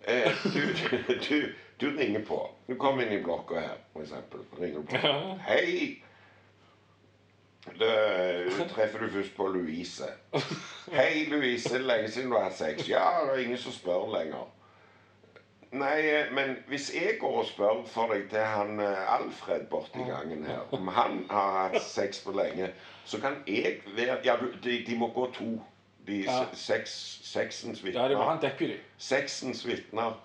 Eh, 0.06 0.30
du, 0.54 0.60
du, 1.28 1.38
du 1.80 1.86
ringer 1.98 2.22
på. 2.28 2.38
Du 2.68 2.74
kommer 2.78 3.02
inn 3.06 3.12
i 3.18 3.22
blokka 3.22 3.58
her, 3.58 3.78
for 3.92 4.02
eksempel. 4.02 4.44
Ringer 4.60 4.82
på. 4.86 5.14
Hei. 5.48 6.02
Da 7.80 8.66
treffer 8.68 8.98
du 8.98 9.08
først 9.10 9.36
på 9.36 9.46
Louise. 9.48 10.04
Hei, 10.92 11.24
Louise. 11.30 11.78
Lenge 11.78 12.10
siden 12.10 12.30
du 12.30 12.36
har 12.36 12.44
hatt 12.44 12.58
sex. 12.58 12.88
Ja, 12.88 13.04
det 13.24 13.30
er 13.34 13.44
ingen 13.44 13.58
som 13.58 13.72
spør 13.72 14.10
lenger. 14.18 14.50
Nei, 15.74 16.00
eh, 16.06 16.28
men 16.34 16.56
hvis 16.68 16.92
jeg 16.94 17.16
går 17.20 17.38
og 17.40 17.46
spør 17.48 17.80
for 17.90 18.12
deg 18.12 18.28
til 18.30 18.38
han 18.46 18.80
eh, 18.80 19.14
Alfred 19.16 19.64
borti 19.70 20.04
gangen 20.06 20.44
her, 20.46 20.60
om 20.76 20.88
han 20.88 21.24
har 21.30 21.56
hatt 21.72 21.82
sex 21.82 22.20
for 22.22 22.36
lenge, 22.36 22.68
så 23.04 23.18
kan 23.20 23.40
jeg 23.46 23.80
være 23.96 24.18
Ja, 24.24 24.36
du, 24.40 24.52
de, 24.64 24.84
de 24.86 24.98
må 24.98 25.08
gå 25.16 25.30
to. 25.34 25.48
De 26.06 26.20
Ja. 26.22 26.44
se- 26.52 26.56
sex, 26.60 26.90
sexens 27.24 27.82
Ja, 27.82 27.88
det 27.88 28.08
vitner. 28.10 28.28
han 28.30 28.42
deputy. 28.42 28.76
Sexens 28.98 29.66
vitner. 29.66 30.20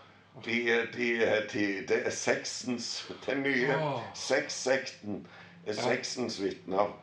De, 0.45 0.51
de, 0.93 1.07
de, 1.53 1.65
det 1.87 2.05
er 2.05 2.09
sexens 2.09 3.11
Den 3.25 3.41
nye 3.43 3.73
oh. 3.75 3.99
sexsekten 4.13 5.27
sexens 5.71 6.43
vitner. 6.43 6.93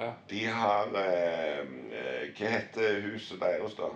Ja. 0.00 0.12
De 0.30 0.46
har 0.46 0.86
eh, 0.96 1.58
eh, 1.60 2.30
Hva 2.38 2.48
heter 2.54 3.00
huset 3.04 3.40
deres, 3.40 3.74
da? 3.76 3.88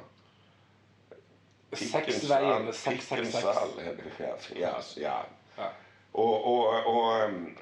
Seks 1.75 1.92
Pikkensal, 1.92 2.73
666. 2.73 3.78
er 3.78 3.94
det. 3.96 4.58
Ja, 4.61 4.75
ja. 5.00 5.14
Ja. 5.58 5.68
Og, 6.12 6.44
og, 6.46 6.87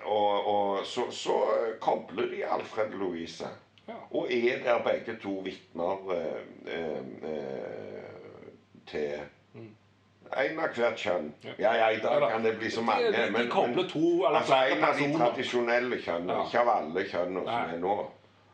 og, 0.04 0.46
og, 0.46 0.86
så, 0.86 1.06
så 1.10 1.36
kobler 1.80 2.26
de 2.34 2.42
Alfred 2.44 2.90
Louise. 2.90 3.46
Ja. 3.88 3.94
Og 4.10 4.26
er 4.32 4.58
der 4.64 4.82
begge 4.84 5.16
to 5.22 5.38
vitner 5.44 6.12
eh, 6.12 6.42
eh, 6.66 6.98
eh, 7.32 8.50
til 8.86 9.14
en 10.32 10.60
av 10.64 10.72
hvert 10.76 10.96
kjønn. 10.96 11.30
Ja, 11.58 11.72
ja, 11.76 11.88
i 11.92 11.98
dag 12.00 12.20
da. 12.22 12.28
kan 12.32 12.44
det 12.44 12.54
bli 12.58 12.70
så 12.70 12.80
De- 12.80 12.86
mange. 12.86 13.12
de- 13.12 13.30
men, 13.32 13.48
kobler 13.50 13.88
to 13.88 14.24
altså, 14.26 14.54
En 14.76 14.84
av 14.84 14.94
de 14.98 15.08
tradisjonelle 15.18 15.98
kjønnene, 16.02 16.38
ikke 16.46 16.60
av 16.60 16.70
alle 16.76 17.04
kjønnene 17.08 17.44
som 17.44 17.74
er 17.74 17.78
nå. 17.82 17.96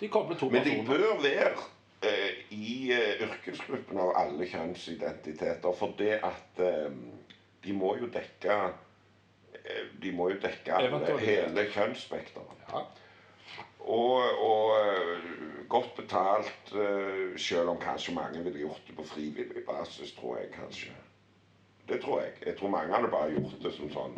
De 0.00 0.08
kobler 0.08 0.36
to 0.38 0.48
Men 0.50 0.64
de 0.64 0.70
personer. 0.70 0.86
bør 0.86 1.22
være 1.22 1.64
eh, 2.02 2.34
i 2.54 2.92
eh, 2.92 3.22
yrkesgruppen 3.26 3.98
av 3.98 4.12
alle 4.16 4.46
kjønnsidentiteter, 4.46 5.72
for 5.74 5.94
det 5.98 6.20
at 6.22 6.62
eh, 6.62 6.92
de 7.64 7.72
må 7.74 7.96
jo 7.98 8.06
dekke 8.14 8.58
eh, 9.54 9.88
De 10.02 10.12
må 10.14 10.28
jo 10.30 10.38
dekke 10.42 10.74
alle, 10.76 10.88
Eventualitet. 10.92 11.28
hele 11.50 11.66
kjønnsspekteret. 11.74 12.64
Ja. 12.72 12.84
Og, 13.88 14.22
og 14.44 14.72
eh, 14.78 15.26
godt 15.68 15.94
betalt, 15.96 16.72
eh, 16.76 17.34
selv 17.40 17.68
om 17.74 17.78
kanskje 17.82 18.14
mange 18.14 18.42
ville 18.44 18.58
gjort 18.66 18.82
det 18.86 18.96
på 18.96 19.04
frivillig 19.04 19.64
basis, 19.66 20.12
tror 20.18 20.38
jeg 20.38 20.50
kanskje. 20.54 20.94
Det 21.88 22.02
tror 22.04 22.20
jeg. 22.20 22.32
Jeg 22.46 22.56
tror 22.58 22.68
mange 22.68 22.92
hadde 22.94 23.08
bare 23.08 23.30
gjort 23.32 23.54
det 23.64 23.72
som 23.74 23.88
sånn 23.90 24.16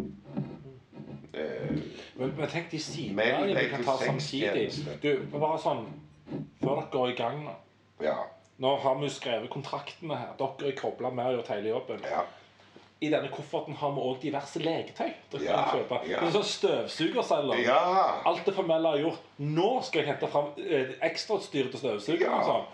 Men, 2.17 2.35
men 2.37 2.49
tenk 2.53 2.71
de 2.73 2.79
sidene 2.83 3.55
vi 3.57 3.69
kan 3.71 3.85
ta 3.85 3.97
samtidig. 4.01 4.67
Du, 5.03 5.11
bare 5.33 5.59
sånn 5.63 5.87
Før 6.61 6.77
dere 6.77 6.91
går 6.93 7.11
i 7.11 7.17
gang 7.19 7.41
nå. 7.45 7.55
Ja. 8.05 8.19
Nå 8.61 8.75
har 8.83 8.99
vi 9.01 9.09
jo 9.09 9.15
skrevet 9.15 9.51
kontraktene 9.51 10.19
her. 10.21 10.35
Dere 10.39 10.69
er 10.71 10.77
kobla 10.79 11.11
med 11.11 11.27
og 11.27 11.39
gjør 11.41 11.55
hele 11.57 11.73
jobben. 11.75 12.05
ja. 12.11 12.27
i 13.01 13.09
denne 13.09 13.31
kofferten 13.33 13.73
har 13.81 13.95
vi 13.97 14.03
òg 14.05 14.19
diverse 14.21 14.61
leketøy. 14.61 15.09
Dere 15.33 15.45
Ja, 15.47 15.55
kan 15.65 15.79
kjøpe. 15.79 16.01
ja. 16.11 16.19
Sånn 16.35 16.45
støvsugerceller. 16.45 17.63
Ja. 17.65 17.79
Alt 18.29 18.45
det 18.45 18.53
formelle 18.55 18.89
har 18.93 18.99
gjort. 19.01 19.23
Nå 19.41 19.71
skal 19.87 20.03
jeg 20.03 20.11
hente 20.11 20.29
fram 20.29 20.51
eh, 20.61 20.93
ekstrautstyr 21.09 21.71
til 21.73 21.81
støvsugeren. 21.81 22.37
Ja. 22.37 22.43
sånn. 22.45 22.69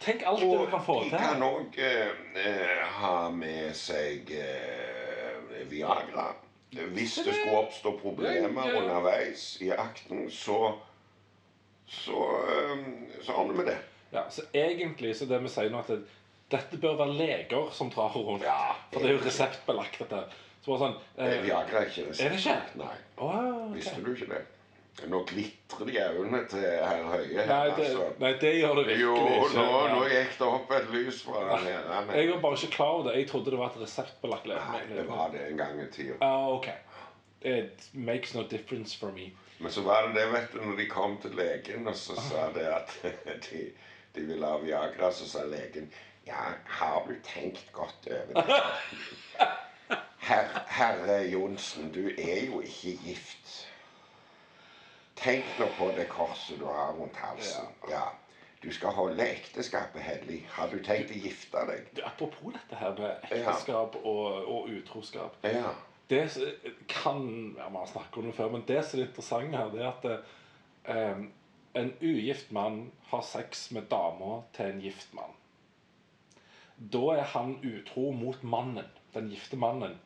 Tenk 0.00 0.24
alt 0.26 0.40
det 0.40 0.48
vi 0.48 0.56
du 0.56 0.70
kan 0.72 0.82
få 0.86 0.96
de 1.04 1.10
til. 1.10 1.18
kan 1.20 1.44
òg 1.44 1.76
eh, 1.84 2.80
ha 2.96 3.28
med 3.30 3.76
seg 3.76 4.32
eh, 4.40 5.66
Viagra. 5.68 6.30
Hvis 6.72 7.18
det 7.20 7.34
skulle 7.34 7.58
oppstå 7.58 7.92
problemer 8.00 8.76
underveis 8.78 9.58
i 9.60 9.70
akten, 9.70 10.30
så 10.30 10.72
så, 11.92 12.22
eh, 12.48 12.78
så 13.22 13.32
ordner 13.32 13.54
vi 13.58 13.64
det. 13.70 13.78
Ja, 14.10 14.30
så 14.30 14.42
egentlig 14.52 15.16
så 15.16 15.26
det 15.28 15.42
vi 15.44 15.50
sier 15.52 15.68
nå 15.72 15.82
at 15.82 15.90
det, 15.92 15.98
dette 16.52 16.78
bør 16.80 16.96
være 17.02 17.16
leger 17.18 17.68
som 17.76 17.90
drar 17.92 18.14
rundt. 18.16 18.44
Ja, 18.46 18.72
For 18.92 19.00
det 19.04 19.10
er 19.10 19.18
jo 19.18 19.24
reseptbelagt, 19.26 19.98
dette. 20.00 20.22
Så 20.62 20.72
bare 20.72 20.80
sånn 20.86 20.96
Eh, 21.18 21.38
Viagra 21.42 21.82
er 21.82 21.90
ikke 21.90 22.06
Er 22.08 22.32
det 22.32 22.38
ikke? 22.38 22.56
Nei. 22.80 22.96
Oh, 23.18 23.28
okay. 23.34 23.74
Visste 23.76 24.00
du 24.04 24.12
ikke 24.14 24.30
det? 24.30 24.42
Nå 25.08 25.22
glitrer 25.24 25.86
de 25.88 25.94
øynene 26.04 26.42
til 26.48 26.60
herr 26.60 27.04
Høie 27.08 27.46
Nei, 27.48 27.68
det, 27.76 27.84
altså. 27.86 28.02
nei, 28.20 28.32
det 28.40 28.50
gjør 28.60 28.74
det 28.76 28.82
virkelig 28.86 29.00
Jo, 29.00 29.14
ikke. 29.16 29.54
nå, 29.56 29.78
nå 29.94 30.02
gikk 30.12 30.34
det 30.38 30.48
opp 30.48 30.70
et 30.76 30.90
lys 30.92 31.22
fra 31.24 31.40
den 31.48 31.64
her. 31.66 31.86
Den- 31.88 32.10
Jeg 32.18 32.28
var 32.34 32.40
bare 32.40 32.58
ikke 32.60 32.70
klar 32.74 32.86
over 32.96 33.08
det. 33.08 33.14
Jeg 33.18 33.28
trodde 33.30 33.50
det 33.50 33.58
var 33.58 33.70
et 33.72 33.80
reseptbelagt 33.82 34.46
Nei, 34.46 34.82
det 34.92 35.06
var 35.08 35.30
det 35.32 35.46
en 35.50 35.56
gang 35.56 35.80
i 35.82 35.86
tida. 35.92 36.14
Ah, 36.20 36.48
ok. 36.54 36.68
It 37.42 37.88
makes 37.94 38.34
no 38.34 38.42
difference 38.50 38.98
for 38.98 39.10
me. 39.16 39.32
Men 39.58 39.72
så 39.72 39.80
var 39.82 40.06
det 40.06 40.14
det, 40.20 40.28
vet 40.32 40.52
du, 40.52 40.60
når 40.66 40.76
de 40.76 40.86
kom 40.86 41.16
til 41.22 41.30
legen, 41.30 41.88
og 41.88 41.96
så 41.96 42.14
sa 42.28 42.50
det 42.54 42.66
at 42.68 42.92
de, 43.50 43.64
de 44.14 44.20
ville 44.28 44.46
ha 44.46 44.56
Viagra, 44.58 45.10
så 45.12 45.26
sa 45.28 45.44
legen 45.46 45.88
Ja, 46.26 46.52
har 46.68 47.02
du 47.08 47.14
tenkt 47.24 47.72
godt 47.72 48.06
over 48.10 48.42
det? 48.42 48.62
Herre, 50.22 50.60
herre 50.68 51.16
Johnsen, 51.32 51.90
du 51.92 52.10
er 52.18 52.46
jo 52.46 52.60
ikke 52.60 52.98
gift. 53.06 53.68
Tenk 55.16 55.44
nå 55.58 55.68
på 55.78 55.90
det 55.96 56.08
korset 56.10 56.58
du 56.60 56.66
har 56.66 56.94
rundt 56.96 57.16
halsen. 57.16 57.68
Ja. 57.90 58.08
Du 58.62 58.70
skal 58.72 58.94
holde 58.94 59.26
ekteskapet 59.26 60.02
hellig. 60.02 60.46
Har 60.54 60.70
du 60.70 60.78
tenkt 60.84 61.10
å 61.10 61.18
gifte 61.18 61.64
deg? 61.66 61.88
Du, 61.96 62.02
Apropos 62.06 62.54
dette 62.54 62.78
her 62.78 62.94
med 62.98 63.24
ekteskap 63.30 63.96
og, 64.04 64.26
og 64.46 64.70
utroskap. 64.70 65.38
Ja. 65.42 65.72
Det 66.10 66.22
kan 66.88 67.54
ja, 67.56 67.68
Man 67.68 67.80
har 67.82 67.90
snakket 67.90 68.18
om 68.20 68.28
det 68.28 68.34
før, 68.36 68.50
men 68.52 68.64
det 68.68 68.82
som 68.84 69.00
er 69.00 69.06
interessant 69.08 69.56
her, 69.56 69.70
det 69.72 69.82
er 69.82 69.90
at 69.90 71.14
um, 71.16 71.28
en 71.74 71.92
ugift 72.02 72.52
mann 72.52 72.92
har 73.10 73.22
sex 73.26 73.70
med 73.72 73.88
dama 73.90 74.42
til 74.54 74.70
en 74.70 74.82
gift 74.84 75.14
mann. 75.16 75.34
Da 76.92 77.02
er 77.16 77.28
han 77.34 77.56
utro 77.62 78.10
mot 78.12 78.42
mannen, 78.42 78.88
den 79.14 79.30
gifte 79.30 79.56
mannen, 79.56 79.98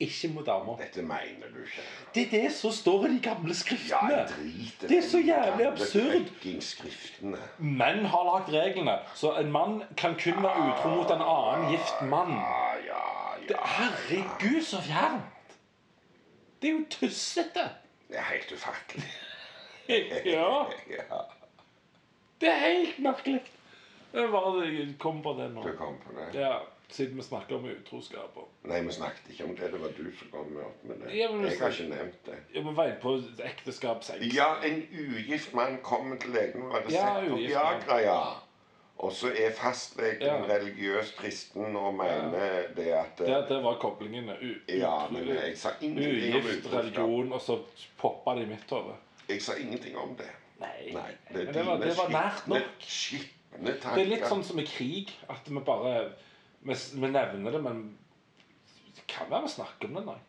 ikke 0.00 0.28
mot 0.34 0.46
damer. 0.46 0.76
Dette 0.76 1.02
mener 1.02 1.50
du 1.54 1.60
ikke. 1.62 1.82
Det 2.14 2.22
er 2.26 2.30
det 2.42 2.52
som 2.52 2.70
står 2.74 3.04
i 3.06 3.10
de 3.14 3.20
gamle 3.22 3.48
Ja, 3.48 3.54
skriftene. 3.54 4.10
jeg 4.16 4.28
driter 4.28 4.88
Det 4.88 4.98
er 4.98 5.02
så 5.08 5.18
jævlig 5.18 5.66
absurd. 5.66 6.30
Menn 7.58 8.04
har 8.04 8.24
lagd 8.30 8.50
reglene, 8.54 8.98
så 9.14 9.32
en 9.40 9.52
mann 9.52 9.82
kan 9.96 10.14
kun 10.18 10.42
være 10.42 10.66
utro 10.70 10.88
mot 10.96 11.10
en 11.10 11.22
annen 11.22 11.70
gift 11.70 12.02
mann. 12.10 12.32
Ja, 12.32 12.74
ja, 12.86 13.04
ja. 13.50 13.60
herregud, 13.76 14.62
så 14.62 14.80
fjernt! 14.82 15.22
Det 16.62 16.68
er 16.70 16.72
jo 16.78 16.84
tussete. 16.90 17.64
Det 18.08 18.18
er 18.18 18.22
helt 18.32 18.52
ufattelig. 18.52 19.04
Ja, 19.88 20.64
Ja, 20.96 21.18
det 22.40 22.48
er 22.48 22.54
helt 22.58 22.98
merkelig. 22.98 23.42
Jeg 24.14 24.28
bare 24.30 24.94
kom 24.98 25.22
på 25.22 25.32
det 25.38 25.50
nå. 25.54 25.62
du 25.62 25.76
kom 25.76 25.98
på 26.06 26.12
det. 26.16 26.40
Ja, 26.40 26.54
Siden 26.88 27.16
vi 27.16 27.22
snakker 27.22 27.56
om 27.56 27.64
utroskap. 27.64 28.36
og- 28.36 28.48
Nei, 28.68 28.80
vi 28.82 28.92
snakket 28.92 29.30
ikke 29.30 29.44
om 29.44 29.56
det. 29.56 29.72
Det 29.72 29.80
var 29.80 29.88
du 29.96 30.12
som 30.18 30.28
kom 30.30 30.46
med 30.52 30.62
opp 30.64 30.84
med 30.84 30.96
det. 31.04 31.14
Ja, 31.18 31.32
men 31.32 31.44
Jeg 31.46 31.58
har 31.58 31.70
ikke 31.70 31.88
nevnt 31.88 32.24
det. 32.26 32.36
Ja, 32.54 32.62
men 32.62 32.74
var 32.76 32.84
inne 32.86 33.00
på 33.02 33.22
ekteskap, 33.44 34.04
sex. 34.04 34.34
Ja, 34.34 34.54
en 34.64 34.86
ugift 34.92 35.54
mann 35.54 35.78
kommer 35.82 36.16
til 36.16 36.30
legen 36.30 36.62
og 36.62 36.72
hadde 36.72 36.92
Ja, 36.92 37.20
sett 37.20 37.30
på. 37.30 37.36
Viagra, 37.36 37.98
ja. 38.02 38.20
Og 38.98 39.12
så 39.12 39.26
er 39.34 39.50
fastlegen 39.50 40.20
Ja. 40.22 40.36
religiøst 40.46 41.16
kristen 41.16 41.76
og 41.76 41.94
mener 41.94 42.62
det 42.76 42.86
at 42.92 43.18
Det, 43.18 43.48
det 43.48 43.62
var 43.64 43.74
koblingen. 43.80 44.30
Ja, 44.68 45.08
men 45.10 45.28
jeg 45.28 45.58
sa 45.58 45.68
ingenting 45.80 46.34
om 46.34 46.40
utroskap. 46.40 46.72
religion, 46.84 47.32
og 47.32 47.40
så 47.40 47.58
poppa 47.98 48.34
det 48.34 48.42
i 48.42 48.50
mitt 48.50 48.70
hode. 48.70 48.94
Jeg 49.28 49.42
sa 49.42 49.52
ingenting 49.54 49.96
om 49.98 50.14
det. 50.16 50.30
Nei, 50.60 50.92
Nei, 50.92 51.10
Det, 51.32 51.54
det 51.54 51.66
var, 51.66 51.76
det 51.78 51.96
var 51.96 52.08
nært 52.08 52.48
nok. 52.48 52.62
Skitne 52.80 53.72
tanker. 53.80 53.94
Det 53.94 54.02
er 54.06 54.10
litt 54.10 54.24
sånn 54.30 54.44
som 54.44 54.58
i 54.58 54.64
krig, 54.64 55.10
at 55.28 55.40
vi 55.50 55.58
bare 55.60 56.12
Vi, 56.64 56.76
vi 56.94 57.10
nevner 57.10 57.52
det, 57.52 57.60
men 57.62 57.82
det 58.96 59.04
kan 59.10 59.28
være 59.30 59.42
vi 59.42 59.52
snakker 59.56 59.90
om 59.90 59.98
det, 59.98 60.04
nei. 60.06 60.20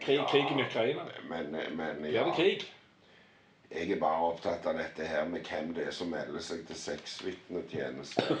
Krig, 0.00 0.16
Ja. 0.16 0.24
Krigen 0.30 0.58
i 0.58 0.64
Ukraina. 0.64 1.04
Men, 1.28 1.52
men 1.76 2.00
Blir 2.02 2.12
ja. 2.12 2.24
det 2.24 2.34
krig? 2.36 2.64
Jeg 3.70 3.90
er 3.90 4.00
bare 4.00 4.30
opptatt 4.30 4.66
av 4.66 4.78
dette 4.78 5.06
her 5.06 5.24
med 5.28 5.46
hvem 5.48 5.72
det 5.74 5.88
er 5.88 5.94
som 5.94 6.10
melder 6.12 6.42
seg 6.44 6.62
til 6.68 6.76
sexvitnetjeneste. 6.78 8.36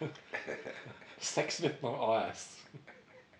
Sexvitner 1.32 2.04
AS. 2.14 2.44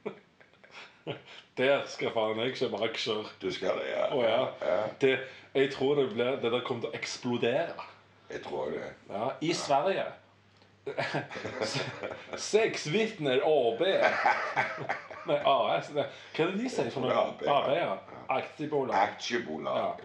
Der 1.58 1.86
skal 1.88 2.12
faen 2.12 2.42
jeg 2.42 2.56
kjøpe 2.60 2.82
aksjer. 2.84 3.30
Du 3.42 3.48
skal 3.52 3.80
det, 3.80 3.88
ja? 3.92 4.08
Å 4.12 4.24
ja. 4.24 4.40
ja. 4.64 4.80
Det, 5.00 5.14
jeg 5.54 5.72
tror 5.72 5.96
det, 5.98 6.10
blir, 6.12 6.36
det 6.42 6.52
der 6.52 6.64
kommer 6.66 6.86
til 6.86 6.92
å 6.92 6.98
eksplodere. 6.98 7.88
Jeg 8.30 8.44
tror 8.44 8.74
det. 8.74 8.92
Ja, 9.08 9.30
I 9.40 9.52
Sverige. 9.56 10.06
Sexvitner 12.36 13.40
AB. 13.44 13.82
Nei, 15.28 15.36
AS. 15.44 15.90
Hva 15.92 16.06
er 16.06 16.52
det 16.54 16.58
de 16.62 16.70
sier 16.72 16.90
for 16.94 17.04
noe? 17.04 17.12
AB, 17.14 17.42
ja. 17.46 17.56
AB, 17.58 17.70
ja. 17.76 17.90
Aktiebolag. 18.30 18.96
Aksjebolag. 19.14 20.00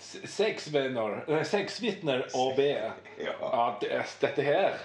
S- 0.00 0.20
Sexvenner 0.30 1.20
eh, 1.30 1.42
Sexvitner 1.48 2.26
AB. 2.34 2.60
Ja. 3.22 3.34
Ja, 3.40 3.66
det, 3.80 3.90
dette 4.22 4.42
her 4.46 4.78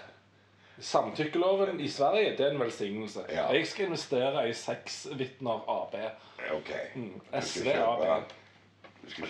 Samtykkeloven 0.79 1.79
i 1.83 1.89
Sverige 1.91 2.35
det 2.37 2.45
er 2.45 2.53
en 2.53 2.61
velsignelse. 2.61 3.25
Ja. 3.33 3.49
Jeg 3.51 3.67
skal 3.67 3.89
investere 3.89 4.45
i 4.49 4.53
Sexvitner 4.55 5.65
AB. 5.67 5.97
Ok. 6.55 6.69
Mm, 6.95 7.09
Du 7.19 7.41
skal 7.41 7.43
SV 7.43 7.73
AB. 7.75 8.05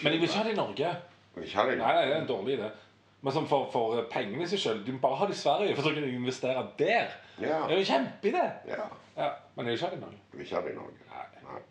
Men 0.03 0.13
jeg 0.13 0.19
vil 0.19 0.27
ikke 0.27 0.37
ha 0.37 0.43
det 0.45 0.53
i 0.53 0.59
Norge. 0.59 0.91
Nei, 1.39 1.45
det 2.05 2.13
er 2.13 2.21
en 2.21 2.27
dårlig 2.29 2.57
idé. 2.59 2.69
Men 3.21 3.33
sånn 3.35 3.47
for, 3.51 3.65
for 3.73 3.99
pengene 4.11 4.45
i 4.45 4.47
seg 4.47 4.59
sjøl 4.63 4.77
Du 4.85 4.93
må 4.95 4.99
bare 5.03 5.17
ha 5.19 5.25
det 5.27 5.35
i 5.35 5.39
Sverige, 5.41 5.73
for 5.75 5.83
så 5.83 5.91
kan 5.93 6.05
du 6.05 6.11
investere 6.13 6.61
der. 6.79 7.09
Ja. 7.41 7.57
Det 7.67 7.75
er 7.75 7.81
jo 7.81 7.89
kjempeidé. 7.91 8.45
ja. 8.71 8.85
Ja, 9.19 9.33
men 9.55 9.67
jeg 9.67 9.73
vil 9.73 9.79
ikke 9.81 9.85
ha 9.85 9.91
det 9.91 9.97
i 9.97 10.01
Norge. 10.05 10.19
Du 10.31 10.37
vil 10.37 10.45
ikke 10.45 10.55
ha 10.55 10.61
det 10.63 10.71
i 10.71 10.75
Norge? 10.77 11.07
Nei. 11.11 11.25
Nei. 11.43 11.61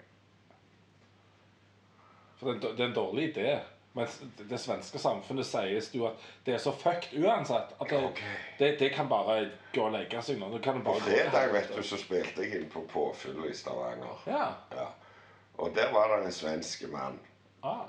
For 2.38 2.46
det 2.46 2.52
er 2.52 2.56
en, 2.70 2.76
det 2.76 2.82
er 2.84 2.88
en 2.90 2.96
dårlig 2.98 3.24
idé. 3.32 3.54
Mens 3.96 4.18
det 4.50 4.58
svenske 4.60 5.00
samfunnet 5.00 5.46
sies 5.48 5.88
jo 5.96 6.04
at 6.10 6.20
det 6.46 6.54
er 6.54 6.60
så 6.62 6.74
fucked 6.76 7.16
uansett. 7.24 7.72
At 7.80 7.88
det, 7.90 8.02
Ok. 8.04 8.20
det, 8.58 8.68
det 8.82 8.90
kan 8.94 9.08
bare 9.10 9.38
gå 9.74 9.86
og 9.88 9.94
legge 9.96 10.20
seg 10.22 10.38
nå. 10.38 10.50
På 10.84 10.94
fredag 11.00 11.48
vet 11.56 11.72
du, 11.74 11.80
så 11.82 11.96
spilte 11.98 12.44
jeg 12.44 12.60
inn 12.60 12.68
på 12.70 12.84
påfyllet 12.92 13.50
i 13.50 13.56
Stavanger. 13.58 14.20
Ja. 14.28 14.44
Ja. 14.76 14.86
Og 15.58 15.72
der 15.74 15.88
var 15.96 16.12
det 16.18 16.26
en 16.28 16.36
svensk 16.36 16.84
mann. 16.92 17.16
Ah. 17.66 17.88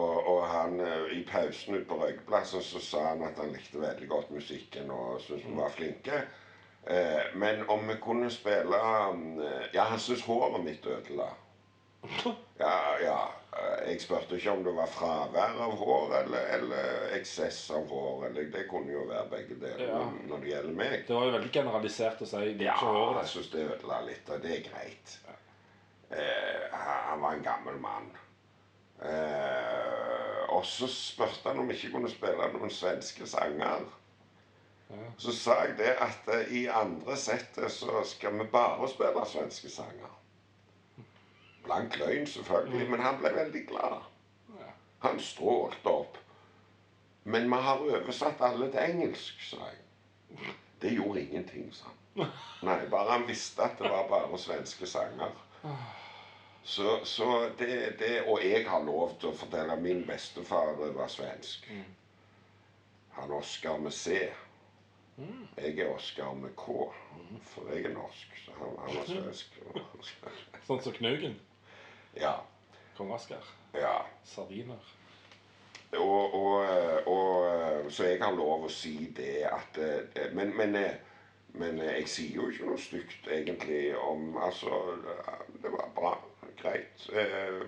Og, 0.00 0.26
og 0.32 0.44
han, 0.48 0.78
eh, 0.80 1.10
i 1.18 1.22
pausen 1.28 1.74
ute 1.76 1.84
på 1.90 1.98
røykeplassen 2.00 2.62
så 2.64 2.80
sa 2.84 3.00
han 3.10 3.24
at 3.26 3.38
han 3.42 3.50
likte 3.52 3.80
veldig 3.82 4.08
godt 4.08 4.30
musikken 4.36 4.90
og 4.94 5.20
syntes 5.24 5.46
vi 5.48 5.56
var 5.58 5.72
flinke. 5.74 6.20
Eh, 6.86 7.34
men 7.36 7.64
om 7.68 7.82
vi 7.90 7.98
kunne 8.00 8.30
spille 8.32 8.78
eh, 8.80 9.66
Ja, 9.74 9.84
han 9.90 9.98
syntes 10.00 10.24
håret 10.28 10.64
mitt 10.64 10.86
ødela. 10.86 11.28
Ja, 12.60 12.72
ja. 13.00 13.18
eh, 13.56 13.90
Jeg 13.90 14.00
spurte 14.04 14.36
ikke 14.36 14.52
om 14.52 14.62
det 14.64 14.72
var 14.76 14.88
fravær 14.92 15.54
av 15.64 15.74
hår 15.80 16.14
eller, 16.22 16.46
eller 16.58 17.14
eksess 17.16 17.58
av 17.76 17.86
hår. 17.88 18.26
Eller, 18.30 18.48
det 18.52 18.66
kunne 18.70 18.92
jo 18.92 19.04
være 19.08 19.26
begge 19.32 19.56
deler 19.62 19.86
Ja. 19.88 20.00
når- 20.28 20.40
det 20.44 20.50
gjelder 20.54 20.74
meg. 20.76 20.96
Det 21.08 21.16
var 21.16 21.24
jo 21.28 21.34
veldig 21.38 21.52
generalisert 21.54 22.20
å 22.24 22.28
si. 22.28 22.42
Det 22.54 22.64
Ja, 22.68 22.74
ikke 22.76 22.92
håret 22.94 23.16
jeg 23.16 23.22
ditt. 23.24 23.32
syns 23.34 23.50
det 23.54 23.66
ødela 23.74 24.00
litt, 24.08 24.30
og 24.36 24.42
det 24.44 24.52
er 24.58 24.64
greit. 24.70 25.18
Eh, 26.10 26.78
han 27.10 27.20
var 27.22 27.32
en 27.38 27.42
gammel 27.46 27.76
mann. 27.80 28.10
Eh, 29.02 30.48
og 30.48 30.66
så 30.66 30.86
spurte 30.86 31.48
han 31.48 31.58
om 31.58 31.68
vi 31.68 31.74
ikke 31.74 31.94
kunne 31.94 32.10
spille 32.10 32.48
noen 32.52 32.72
svenske 32.74 33.26
sanger. 33.26 33.86
Ja. 34.90 34.96
Så 35.22 35.32
sa 35.36 35.60
jeg 35.64 35.76
det 35.78 35.92
at 36.04 36.28
eh, 36.34 36.52
i 36.60 36.64
andre 36.66 37.16
settet 37.16 37.72
så 37.72 38.02
skal 38.04 38.36
vi 38.38 38.48
bare 38.52 38.88
spille 38.90 39.26
svenske 39.26 39.70
sanger. 39.70 40.16
Blank 41.64 41.98
løgn, 41.98 42.26
selvfølgelig, 42.26 42.90
men 42.90 43.00
han 43.00 43.20
ble 43.20 43.32
veldig 43.36 43.62
glad. 43.68 44.02
Ja. 44.58 44.72
Han 45.06 45.20
strålte 45.20 45.88
opp. 45.92 46.18
Men 47.24 47.48
vi 47.52 47.62
har 47.62 47.84
oversatt 47.84 48.40
alle 48.40 48.70
til 48.72 48.80
engelsk, 48.80 49.40
sa 49.44 49.70
jeg. 49.70 50.52
Det 50.82 50.92
gjorde 50.96 51.22
ingenting, 51.22 51.68
sa 51.74 51.88
han. 51.88 51.96
Nei, 52.68 52.80
bare 52.90 53.12
han 53.12 53.28
visste 53.28 53.62
at 53.64 53.78
det 53.78 53.90
var 53.92 54.08
bare 54.08 54.38
svenske 54.38 54.86
sanger. 54.88 55.32
Så, 56.62 57.00
så 57.04 57.50
det, 57.58 57.98
det 57.98 58.22
Og 58.26 58.44
jeg 58.44 58.68
har 58.68 58.84
lov 58.84 59.16
til 59.20 59.32
å 59.32 59.36
fortelle 59.36 59.72
at 59.72 59.82
min 59.82 60.04
bestefar 60.06 60.76
var 60.76 61.08
svensk. 61.08 61.66
Han 63.16 63.32
Oskar 63.32 63.80
med 63.80 63.92
C. 63.92 64.20
Jeg 65.56 65.78
er 65.78 65.90
Oskar 65.92 66.34
med 66.34 66.54
K, 66.56 66.92
for 67.44 67.72
jeg 67.72 67.84
er 67.84 67.94
norsk. 67.94 68.36
Så 68.44 68.54
han, 68.56 68.76
han 68.78 68.96
var 68.96 69.08
svensk. 69.08 69.58
Sånn 70.68 70.80
som 70.84 70.96
Knaugen? 70.96 71.36
Ja. 72.16 72.38
Kong 72.96 73.12
Oskar? 73.16 73.44
ja. 73.74 74.00
Sardiner. 74.24 74.80
Og, 75.98 76.34
og, 76.34 76.66
og, 77.06 77.90
så 77.90 78.04
jeg 78.06 78.20
har 78.22 78.34
lov 78.36 78.68
å 78.68 78.70
si 78.70 79.08
det 79.16 79.40
at 79.50 79.78
Men, 80.38 80.52
men, 80.56 80.76
men 81.58 81.80
jeg 81.82 82.04
sier 82.08 82.36
jo 82.38 82.50
ikke 82.50 82.68
noe 82.68 82.78
stygt 82.78 83.26
egentlig 83.26 83.96
om 83.98 84.36
Altså, 84.38 84.70
det 85.62 85.72
var 85.74 85.90
bra. 85.96 86.12
Greit. 86.62 87.10
Eh, 87.12 87.60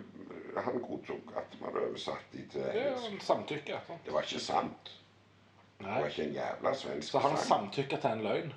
Han 0.64 0.80
godtok 0.82 1.32
at 1.36 1.54
vi 1.58 1.64
hadde 1.64 1.80
oversatt 1.86 2.26
de 2.32 2.42
til 2.52 2.60
Det 2.60 2.70
er 2.70 2.74
jo 2.74 2.96
engelsk. 2.96 3.12
en 3.12 3.20
samtykke. 3.20 3.78
Sant? 3.86 4.04
Det 4.04 4.12
var 4.12 4.20
ikke 4.22 4.40
sant. 4.40 4.92
Det 5.78 5.86
Nei. 5.86 6.00
var 6.00 6.06
ikke 6.08 6.24
en 6.24 6.34
jævla 6.34 6.74
svensk 6.74 7.10
Så 7.10 7.18
han 7.18 7.36
sang. 7.36 7.46
samtykker 7.48 7.96
til 7.96 8.10
en 8.10 8.22
løgn? 8.22 8.52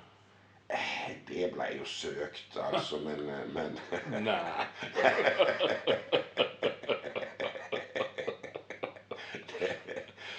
Det 1.28 1.52
ble 1.54 1.64
jo 1.78 1.84
søkt, 1.84 2.56
altså, 2.72 2.96
men, 2.98 3.28
eh, 3.30 3.54
men 3.54 3.78
Nei. 4.24 4.66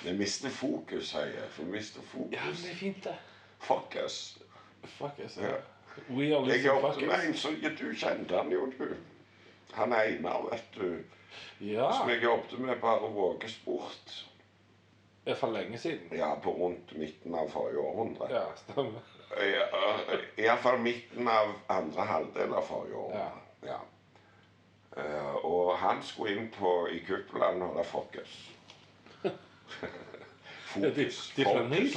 Vi 0.04 0.14
mister 0.14 0.50
fokus, 0.50 1.12
Høie. 1.14 1.44
Vi 1.60 1.66
mister 1.66 2.02
Ja, 2.14 2.20
men 2.20 2.32
fokus. 2.46 2.62
det 2.64 2.72
er 2.72 2.76
fint, 2.76 3.04
det. 3.04 3.16
Fuck 3.60 3.98
us. 4.06 4.38
Fuck 4.84 5.20
us. 5.26 5.38
Ja. 5.38 5.56
We 6.10 6.24
are 6.24 6.30
Jeg 6.30 6.42
losing 6.42 6.66
jobbet 6.66 6.94
fuck 6.96 7.08
med 7.08 7.28
en 7.28 7.34
som 7.34 7.54
ja, 7.64 7.70
Du 7.70 7.94
kjente 7.96 8.38
han 8.38 8.52
jo, 8.52 8.66
du. 8.80 8.96
Han 9.74 9.94
Einar, 9.94 10.50
vet 10.52 10.64
du. 10.76 11.04
Ja. 11.60 11.92
Som 11.94 12.10
jeg 12.10 12.24
jobbet 12.24 12.60
med 12.60 12.80
på 12.82 12.88
Are 12.88 13.10
Våge 13.14 13.50
Sport. 13.50 14.26
Det 15.26 15.32
er 15.34 15.36
for 15.40 15.52
lenge 15.52 15.78
siden. 15.78 16.08
Ja, 16.18 16.36
på 16.44 16.52
rundt 16.56 16.94
midten 16.98 17.36
av 17.36 17.50
forrige 17.52 17.80
århundre. 17.84 18.30
Ja, 18.32 18.46
stemmer. 18.56 19.02
Ja, 19.38 19.66
Iallfall 20.38 20.80
midten 20.80 21.28
av 21.28 21.52
andre 21.68 22.02
halvdel 22.08 22.54
av 22.56 22.64
forrige 22.64 22.96
århundre. 22.96 23.42
Ja. 23.68 23.80
Eh, 24.98 25.36
og 25.46 25.74
han 25.78 26.00
skulle 26.04 26.38
inn 26.38 26.48
på 26.56 26.88
i 26.90 27.00
kuppelen 27.06 27.62
og 27.62 27.76
det 27.78 27.86
fokus. 27.86 28.38
Ja, 30.78 30.90
Fokus. 30.94 31.34
Fokus. 31.36 31.94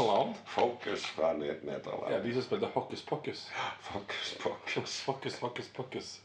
Fokus 0.46 1.06
fra 1.06 1.32
Ned- 1.32 1.64
Nederland. 1.66 2.12
Ja, 2.14 2.18
de 2.22 2.32
som 2.32 2.42
spilte 2.42 2.66
Hokus 2.74 3.02
Pokus. 3.02 3.42
Fokus, 3.80 4.38
Pokus. 4.42 5.00
fokus. 5.04 5.38
fokus, 5.38 5.68
Pokus. 5.68 6.20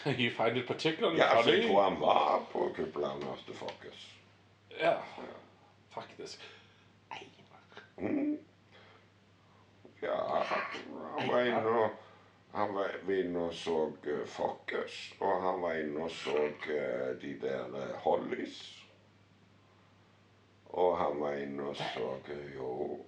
You 0.20 0.30
find 0.30 0.56
it 0.56 0.66
particularly 0.66 1.18
Ja, 1.18 1.42
funny? 1.42 1.56
jeg 1.56 1.68
tror 1.68 1.82
han 1.82 2.00
var 2.00 2.42
på 2.52 2.72
kuppelen 2.76 3.22
hos 3.22 3.44
The 3.44 3.54
Fokus. 3.54 4.08
Ja, 4.80 4.94
faktisk. 5.90 6.40
Mm. 7.98 8.38
Ja, 10.02 10.42
han 11.18 11.28
var 11.28 11.40
inne 11.40 11.56
og 11.84 11.90
han 12.52 12.74
var 12.74 13.10
inne 13.10 13.46
og 13.48 13.54
så 13.54 13.92
eh, 14.04 14.26
Focus, 14.28 15.14
og 15.20 15.42
han 15.42 15.62
var 15.62 15.78
inne 15.80 16.02
og 16.04 16.10
så 16.10 16.34
eh, 16.68 17.12
de 17.22 17.30
der 17.40 17.68
uh, 17.72 17.94
Hollies. 18.04 18.58
Og 20.72 20.98
han 20.98 21.20
var 21.20 21.32
inne 21.40 21.62
og 21.62 21.76
så 21.76 22.10
eh, 22.32 22.54
Jo 22.56 22.98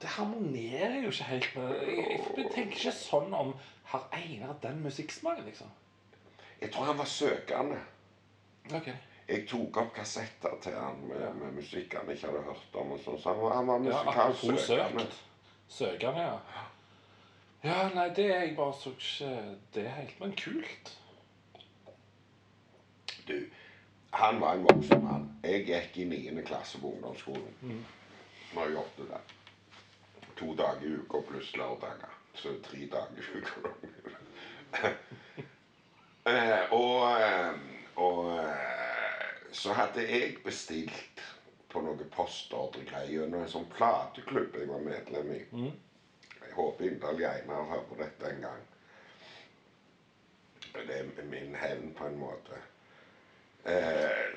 Det 0.00 0.08
harmonerer 0.08 1.02
jo 1.02 1.10
ikke 1.10 1.24
helt 1.24 1.56
med 1.56 1.70
Jeg, 1.86 2.20
jeg 2.36 2.50
tenker 2.54 2.76
ikke 2.76 2.92
sånn 2.94 3.34
om 3.34 3.54
Har 3.90 4.04
Einar 4.14 4.54
den 4.62 4.82
musikksmaken, 4.84 5.44
liksom? 5.48 5.70
Jeg 6.62 6.72
tror 6.72 6.84
han 6.84 6.98
var 6.98 7.04
søkende. 7.10 7.78
Okay. 8.74 8.94
Jeg 9.28 9.46
tok 9.48 9.76
opp 9.82 9.94
kassetter 9.96 10.54
til 10.62 10.74
han 10.78 11.00
med, 11.08 11.24
med 11.40 11.56
musikk 11.56 11.94
han 11.98 12.10
ikke 12.10 12.28
hadde 12.28 12.42
hørt 12.46 12.76
om. 12.78 12.92
og 12.94 13.00
sånn, 13.02 13.18
så 13.22 13.34
han 13.34 13.56
han 13.56 13.70
var 13.70 13.82
musikalsk 13.82 14.44
ja, 14.44 14.58
søkende. 14.66 15.06
Søkende, 15.68 16.26
ja. 16.28 16.68
Ja, 17.64 17.88
nei, 17.94 18.08
det 18.14 18.26
jeg 18.28 18.54
bare 18.58 18.74
så 18.74 18.90
ikke 18.94 19.32
det 19.74 19.88
helt. 19.96 20.20
Men 20.20 20.36
kult. 20.38 20.98
Du, 23.28 23.36
han 24.12 24.40
var 24.40 24.58
en 24.58 24.66
voksen 24.70 25.04
mann. 25.04 25.28
Jeg 25.42 25.66
gikk 25.66 25.98
i 26.02 26.08
9. 26.10 26.42
klasse 26.46 26.80
på 26.82 26.94
ungdomsskolen. 26.94 27.84
Når 28.54 28.62
jeg 28.62 28.74
jobbet 28.78 29.14
der. 29.14 29.30
To 30.38 30.54
dager 30.58 30.86
i 30.86 30.94
uka 30.98 31.22
pluss 31.28 31.54
lørdager. 31.56 32.18
Så 32.34 32.54
tre 32.66 32.86
dager 32.90 33.18
i 33.18 33.38
uka. 33.38 34.94
Eh, 36.26 36.72
og 36.72 37.20
eh, 37.20 37.72
og 37.96 38.38
eh, 38.38 39.32
så 39.52 39.72
hadde 39.72 40.04
jeg 40.08 40.36
bestilt 40.44 41.22
på 41.72 41.80
noe 41.84 42.08
postordregreier 42.12 43.12
gjennom 43.12 43.44
en 43.44 43.52
sånn 43.52 43.68
plateklubb 43.76 44.56
jeg 44.56 44.68
var 44.68 44.84
medlem 44.84 45.32
i. 45.36 45.40
Jeg 46.42 46.54
håper 46.56 46.88
inderlig 46.88 47.26
Einar 47.28 47.68
hører 47.70 48.04
dette 48.04 48.30
en 48.30 48.44
gang. 48.46 48.62
Det 50.72 50.98
er 50.98 51.28
min 51.28 51.56
hevn 51.56 51.92
på 51.96 52.08
en 52.08 52.18
måte. 52.20 52.60
Eh, 53.68 54.30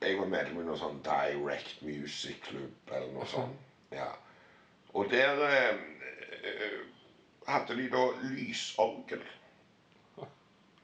jeg 0.00 0.16
var 0.18 0.30
medlem 0.32 0.62
i 0.62 0.66
noe 0.68 0.80
sånn 0.80 1.00
Direct 1.04 1.82
Music-klubb 1.84 2.92
eller 2.92 3.12
noe 3.16 3.28
sånt. 3.30 3.64
Ja. 3.88 4.10
Og 4.92 5.06
der 5.08 5.38
eh, 5.48 5.78
hadde 7.48 7.76
de 7.78 7.86
da 7.88 8.02
lysorgel. 8.20 9.22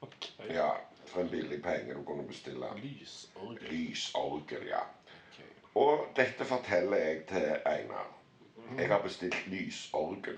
Ok. 0.05 0.29
Ja, 0.49 0.69
for 1.07 1.21
en 1.21 1.29
billig 1.29 1.61
penge 1.63 1.93
du 1.93 2.03
kunne 2.03 2.27
bestille. 2.27 2.71
Lysorgel. 2.81 3.69
Lysorgel, 3.71 4.67
ja. 4.67 4.83
Okay. 5.31 5.49
Og 5.75 6.07
dette 6.15 6.45
forteller 6.45 6.97
jeg 6.97 7.23
til 7.29 7.47
Einar. 7.65 8.11
Jeg 8.77 8.87
har 8.87 9.01
bestilt 9.01 9.47
lysorgel. 9.47 10.37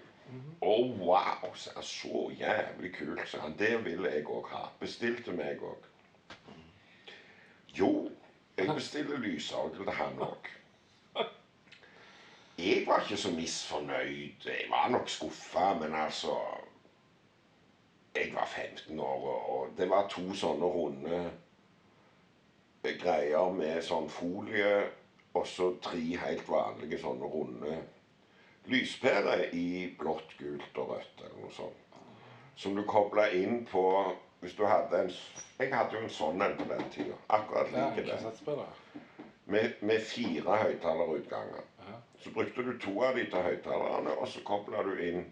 Å, 0.62 0.74
wow! 1.00 1.54
sa 1.56 1.72
han. 1.76 1.84
Så 1.84 2.28
jævlig 2.40 2.92
kult, 2.98 3.24
sa 3.30 3.46
han. 3.46 3.56
Det 3.60 3.78
vil 3.86 4.08
jeg 4.10 4.26
òg 4.28 4.50
ha. 4.52 4.68
Bestilte 4.80 5.36
meg 5.36 5.64
òg. 5.64 5.88
Jo, 7.78 7.92
jeg 8.58 8.74
bestiller 8.74 9.22
lysorgel 9.22 9.86
til 9.86 10.00
han 10.00 10.24
òg. 10.28 10.52
Jeg 12.58 12.88
var 12.88 13.04
ikke 13.06 13.18
så 13.22 13.32
misfornøyd. 13.32 14.46
Jeg 14.46 14.66
var 14.70 14.90
nok 14.90 15.10
skuffa, 15.10 15.74
men 15.78 15.96
altså 15.96 16.34
Jeg 18.18 18.34
var 18.34 18.46
15 18.46 19.00
år, 19.00 19.28
og- 19.50 19.78
det 19.78 19.90
var 19.90 20.08
to 20.10 20.22
sånne 20.34 20.66
runde 20.66 21.32
greier 23.00 23.52
med 23.54 23.84
sånn 23.84 24.10
folie, 24.10 24.86
og 25.34 25.48
så 25.48 25.74
tre 25.82 26.00
helt 26.18 26.50
vanlige 26.50 27.00
sånne 27.02 27.26
runde 27.30 27.78
lyspærer 28.68 29.50
i 29.54 29.96
blått, 30.00 30.38
gult 30.40 30.78
og 30.78 30.90
rødt 30.90 31.22
eller 31.24 31.42
noe 31.42 31.52
sånt. 31.52 32.00
Som 32.56 32.76
du 32.76 32.84
kobla 32.84 33.30
inn 33.38 33.66
på 33.72 33.84
hvis 34.42 34.56
du 34.58 34.66
hadde 34.66 35.04
en 35.04 35.12
Jeg 35.60 35.74
hadde 35.74 35.96
jo 35.98 36.04
en 36.04 36.10
sånn 36.14 36.42
en 36.46 36.58
på 36.58 36.66
den 36.70 36.84
tida. 36.94 37.16
Akkurat 37.30 37.72
like 37.72 38.06
den. 38.06 38.60
Med, 39.46 39.74
med 39.82 40.02
fire 40.02 40.58
høyttalerutganger. 40.58 41.64
Så 42.20 42.30
brukte 42.34 42.64
du 42.64 42.78
to 42.78 43.02
av 43.04 43.16
de 43.16 43.24
til 43.26 43.42
høyttalerne, 43.42 44.18
og 44.18 44.28
så 44.28 44.44
kobla 44.46 44.84
du 44.84 44.94
inn 45.02 45.26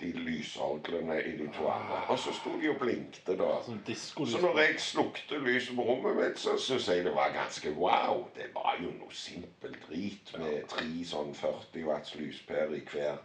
de 0.00 0.12
lysorglene 0.12 1.16
i 1.22 1.32
andre. 1.40 1.98
Og 2.08 2.18
så 2.18 2.32
sto 2.34 2.54
de 2.60 2.70
og 2.72 2.78
blinkte, 2.80 3.36
da. 3.38 3.50
Sånn. 3.66 3.82
Så 3.86 4.40
når 4.42 4.60
jeg 4.62 4.78
slukte 4.84 5.40
lyset 5.44 5.76
på 5.76 5.84
rommet 5.88 6.16
mitt, 6.18 6.40
så 6.40 6.56
syns 6.60 6.88
jeg 6.88 7.04
det 7.06 7.14
var 7.16 7.34
ganske 7.34 7.74
wow. 7.76 8.24
Det 8.36 8.50
var 8.54 8.80
jo 8.80 8.92
noe 8.96 9.14
simpelt 9.14 9.78
drit 9.88 10.32
med 10.38 10.66
tre 10.72 10.88
sånn 11.06 11.34
40 11.36 11.86
watts 11.88 12.16
lyspærer 12.18 12.74
i 12.78 12.82
hver. 12.92 13.20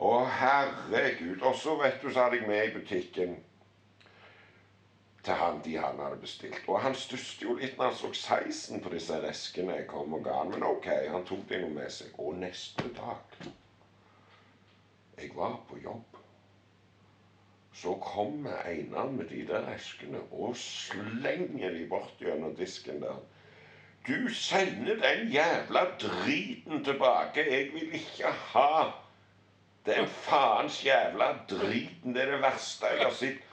Å, 0.00 0.10
herregud. 0.40 1.44
Og 1.44 1.56
så, 1.60 1.76
vet 1.80 2.00
du, 2.02 2.08
så 2.10 2.24
hadde 2.24 2.40
jeg 2.40 2.48
med 2.48 2.66
i 2.66 2.74
butikken 2.78 3.38
til 5.20 5.36
han 5.36 5.60
de 5.64 5.76
han 5.76 6.00
hadde 6.00 6.16
bestilt. 6.20 6.62
Og 6.68 6.80
han 6.80 6.94
stusset 6.96 7.42
jo 7.44 7.58
litt 7.60 7.76
når 7.76 7.90
han 7.90 7.98
så 7.98 8.12
sizen 8.16 8.80
på 8.80 8.92
disse 8.94 9.18
reskene 9.20 9.76
jeg 9.76 9.88
kom 9.90 10.16
og 10.16 10.24
ga 10.24 10.38
han. 10.40 10.52
Men 10.54 10.64
OK, 10.70 10.88
han 11.12 11.26
tok 11.28 11.44
det 11.50 11.60
jo 11.60 11.68
med 11.74 11.92
seg. 11.92 12.14
Og 12.18 12.38
neste 12.40 12.88
dag 12.96 13.50
Jeg 15.20 15.30
var 15.36 15.60
på 15.68 15.78
jobb. 15.84 16.16
Så 17.74 17.94
kommer 17.94 18.62
Einar 18.66 19.10
med 19.10 19.28
de 19.30 19.46
der 19.46 19.68
eskene 19.74 20.20
og 20.30 20.56
slenger 20.56 21.70
de 21.70 21.86
bort 21.88 22.16
gjennom 22.20 22.56
disken 22.56 23.02
der. 23.02 23.20
Du 24.08 24.34
sender 24.34 24.96
den 24.96 25.28
jævla 25.32 25.84
driten 26.00 26.84
tilbake. 26.84 27.44
Jeg 27.52 27.70
vil 27.72 27.94
ikke 27.94 28.26
ha 28.26 28.90
den 29.86 30.06
faens 30.06 30.84
jævla 30.84 31.32
driten. 31.50 32.14
Det 32.14 32.22
er 32.22 32.30
det 32.30 32.42
verste 32.42 32.86
jeg 32.86 33.04
har 33.04 33.14
sett. 33.14 33.46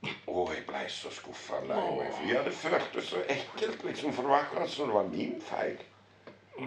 Å, 0.00 0.44
jeg 0.54 0.62
ble 0.64 0.86
så 0.88 1.10
skuffa 1.12 1.58
ja, 1.68 2.40
det 2.44 2.54
føltes 2.56 3.10
så 3.12 3.20
ekkelt, 3.28 3.82
liksom. 3.84 4.14
For 4.16 4.22
det 4.22 4.30
var 4.32 4.46
akkurat 4.46 4.70
som 4.70 4.88
det 4.88 4.94
var 4.96 5.10
min 5.12 5.36
feil. 5.44 5.82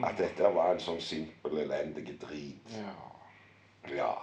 At 0.03 0.17
dette 0.17 0.53
var 0.53 0.75
en 0.75 0.83
sånn 0.83 1.01
simpel, 1.01 1.57
elendig 1.63 2.13
drit. 2.21 2.75
Ja. 2.77 3.12
Ja. 3.95 4.13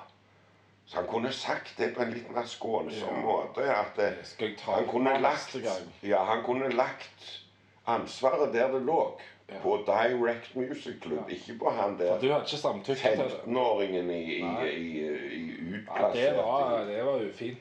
Så 0.87 0.97
han 0.97 1.07
kunne 1.07 1.33
sagt 1.33 1.75
det 1.79 1.95
på 1.95 2.03
en 2.03 2.11
litt 2.11 2.31
mer 2.35 2.47
skånsom 2.47 3.09
Ja. 3.17 3.21
måte. 3.23 3.67
At 3.75 3.97
det, 3.97 4.37
jeg 4.41 4.57
ta 4.59 4.73
han 4.73 4.87
kunne 4.89 5.19
lagt? 5.21 5.57
Ja, 6.03 6.25
han 6.25 6.43
kunne 6.45 6.69
lagt 6.69 7.43
ansvaret 7.87 8.53
der 8.55 8.73
det 8.73 8.83
lå. 8.83 9.21
På 9.63 9.77
Direct 9.87 10.57
Music 10.57 11.01
Club, 11.03 11.29
ikke 11.29 11.59
på 11.59 11.71
han 11.71 11.99
der 11.99 12.13
For 12.15 12.21
du 12.21 12.29
hadde 12.33 12.45
ikke 12.45 12.57
samtykke 12.57 13.01
til 13.01 13.19
det. 13.19 13.31
15-åringen 13.47 14.11
i, 14.11 14.21
i, 14.23 14.39
i, 14.39 15.09
i 15.09 15.81
Ja, 15.97 16.11
det 16.15 16.37
var, 16.37 16.85
det 16.85 17.05
var 17.07 17.25
ufint. 17.31 17.59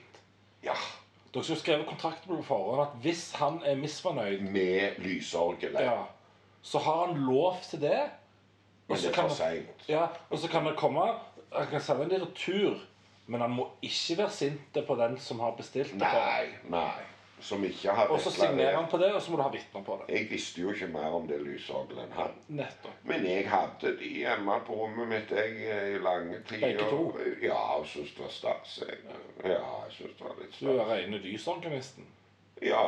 Ja, 0.63 0.73
Dere 1.33 1.43
skulle 1.43 1.59
skrevet 1.59 1.87
kontrakt 1.87 2.27
på 2.27 2.37
forhånd 2.43 2.81
at 2.81 2.93
hvis 3.01 3.31
han 3.35 3.61
er 3.65 3.75
misfornøyd, 3.75 4.41
med 4.41 4.89
lysorgelet. 4.97 5.81
ja, 5.81 5.97
så 6.61 6.77
har 6.79 7.05
han 7.07 7.17
lov 7.25 7.57
til 7.69 7.81
det. 7.81 8.01
Men 8.87 8.97
så 8.97 9.07
det 9.07 9.09
er 9.09 9.21
kan 9.21 9.29
for 9.29 9.29
det- 9.29 9.37
seint. 9.37 9.89
Ja, 9.89 10.05
og 10.29 10.37
så 10.39 10.47
kan 10.47 10.65
det 10.65 10.75
komme 10.77 11.01
Han 11.53 11.67
kan 11.71 11.81
sende 11.81 12.03
en 12.05 12.11
i 12.11 12.19
retur, 12.23 12.79
men 13.27 13.41
han 13.41 13.51
må 13.53 13.67
ikke 13.81 14.17
være 14.23 14.31
sint 14.33 14.81
på 14.87 14.95
den 14.99 15.17
som 15.21 15.39
har 15.39 15.55
bestilt 15.57 15.93
det. 15.93 15.99
Nei, 16.01 16.45
nei. 16.69 17.05
Som 17.41 17.63
ikke 17.63 17.93
har 17.95 18.09
Og 18.11 18.19
så 18.19 18.31
signerer 18.35 18.75
han 18.75 18.89
på 18.91 18.97
det, 18.99 19.13
og 19.15 19.21
så 19.23 19.31
må 19.31 19.37
du 19.39 19.43
ha 19.45 19.49
vitner 19.53 19.83
på 19.87 19.95
det. 20.01 20.09
Jeg 20.15 20.27
visste 20.31 20.59
jo 20.61 20.73
ikke 20.75 20.89
mer 20.91 21.13
om 21.15 21.27
det 21.29 21.37
lysorgelet 21.39 22.01
enn 22.03 22.11
han. 22.17 22.33
Nettopp. 22.57 22.97
Men 23.07 23.23
jeg 23.25 23.45
hadde 23.47 23.93
de 24.01 24.09
hjemme 24.17 24.57
på 24.67 24.75
rommet 24.81 25.07
mitt 25.07 25.31
jeg, 25.31 25.55
i 25.95 26.01
lange 26.03 26.41
tider. 26.49 26.65
Begge 26.67 26.89
to? 26.91 27.05
Ja, 27.41 27.61
og 27.79 27.87
syntes 27.87 28.11
det 28.17 28.25
var 28.25 28.33
stas. 28.35 28.79
Ja, 28.83 29.55
jeg 29.55 29.95
synes 29.95 30.17
det 30.19 30.25
var 30.27 30.35
litt 30.41 30.59
Du 30.59 30.67
er 30.67 30.81
stas. 30.81 30.91
rene 30.91 31.21
lysorganisten. 31.23 32.09
Ja. 32.61 32.81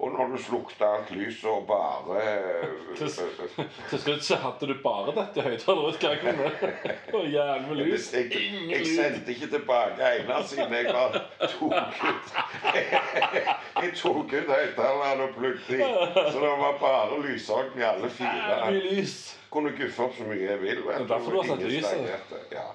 Og 0.00 0.12
når 0.12 0.30
du 0.32 0.42
slukte 0.42 0.86
alt 0.86 1.10
lyset 1.12 1.44
og 1.50 1.66
bare 1.68 2.22
Til, 2.96 3.08
til 3.90 3.98
slutt 4.00 4.24
så 4.24 4.38
hadde 4.40 4.68
du 4.70 4.74
bare 4.84 5.12
dette 5.18 5.44
høyttalerutgangen. 5.44 6.40
Og 7.12 7.26
jævlig 7.28 7.68
med 7.68 7.76
lys. 7.82 8.12
jeg, 8.14 8.30
jeg, 8.32 8.70
jeg 8.70 8.86
sendte 8.86 9.34
ikke 9.34 9.50
tilbake 9.56 10.08
ene 10.20 10.38
siden 10.48 10.72
jeg 10.72 10.88
bare 10.92 11.20
tok 11.52 11.72
ut 11.72 12.32
Jeg 13.82 13.92
tok 13.98 14.32
ut 14.32 14.52
høyttaleren 14.54 15.20
og 15.26 15.34
plugget 15.36 15.68
i. 15.68 15.82
Så 16.32 16.40
det 16.40 16.54
var 16.64 16.78
bare 16.80 17.20
lysorgen 17.26 17.78
i 17.80 17.84
alle 17.90 18.10
fire. 18.10 18.72
Lys. 18.78 19.18
Kunne 19.50 19.74
guffe 19.76 20.02
opp 20.08 20.16
så 20.16 20.24
mye 20.26 20.48
jeg 20.48 20.62
vil. 20.62 20.80
vet 20.86 20.96
Det 20.96 21.04
er 21.04 21.12
derfor 21.12 21.30
du 21.30 21.42
har 21.42 21.52
sett 21.52 21.68
lyset. 21.68 22.08
Ja. 22.52 22.70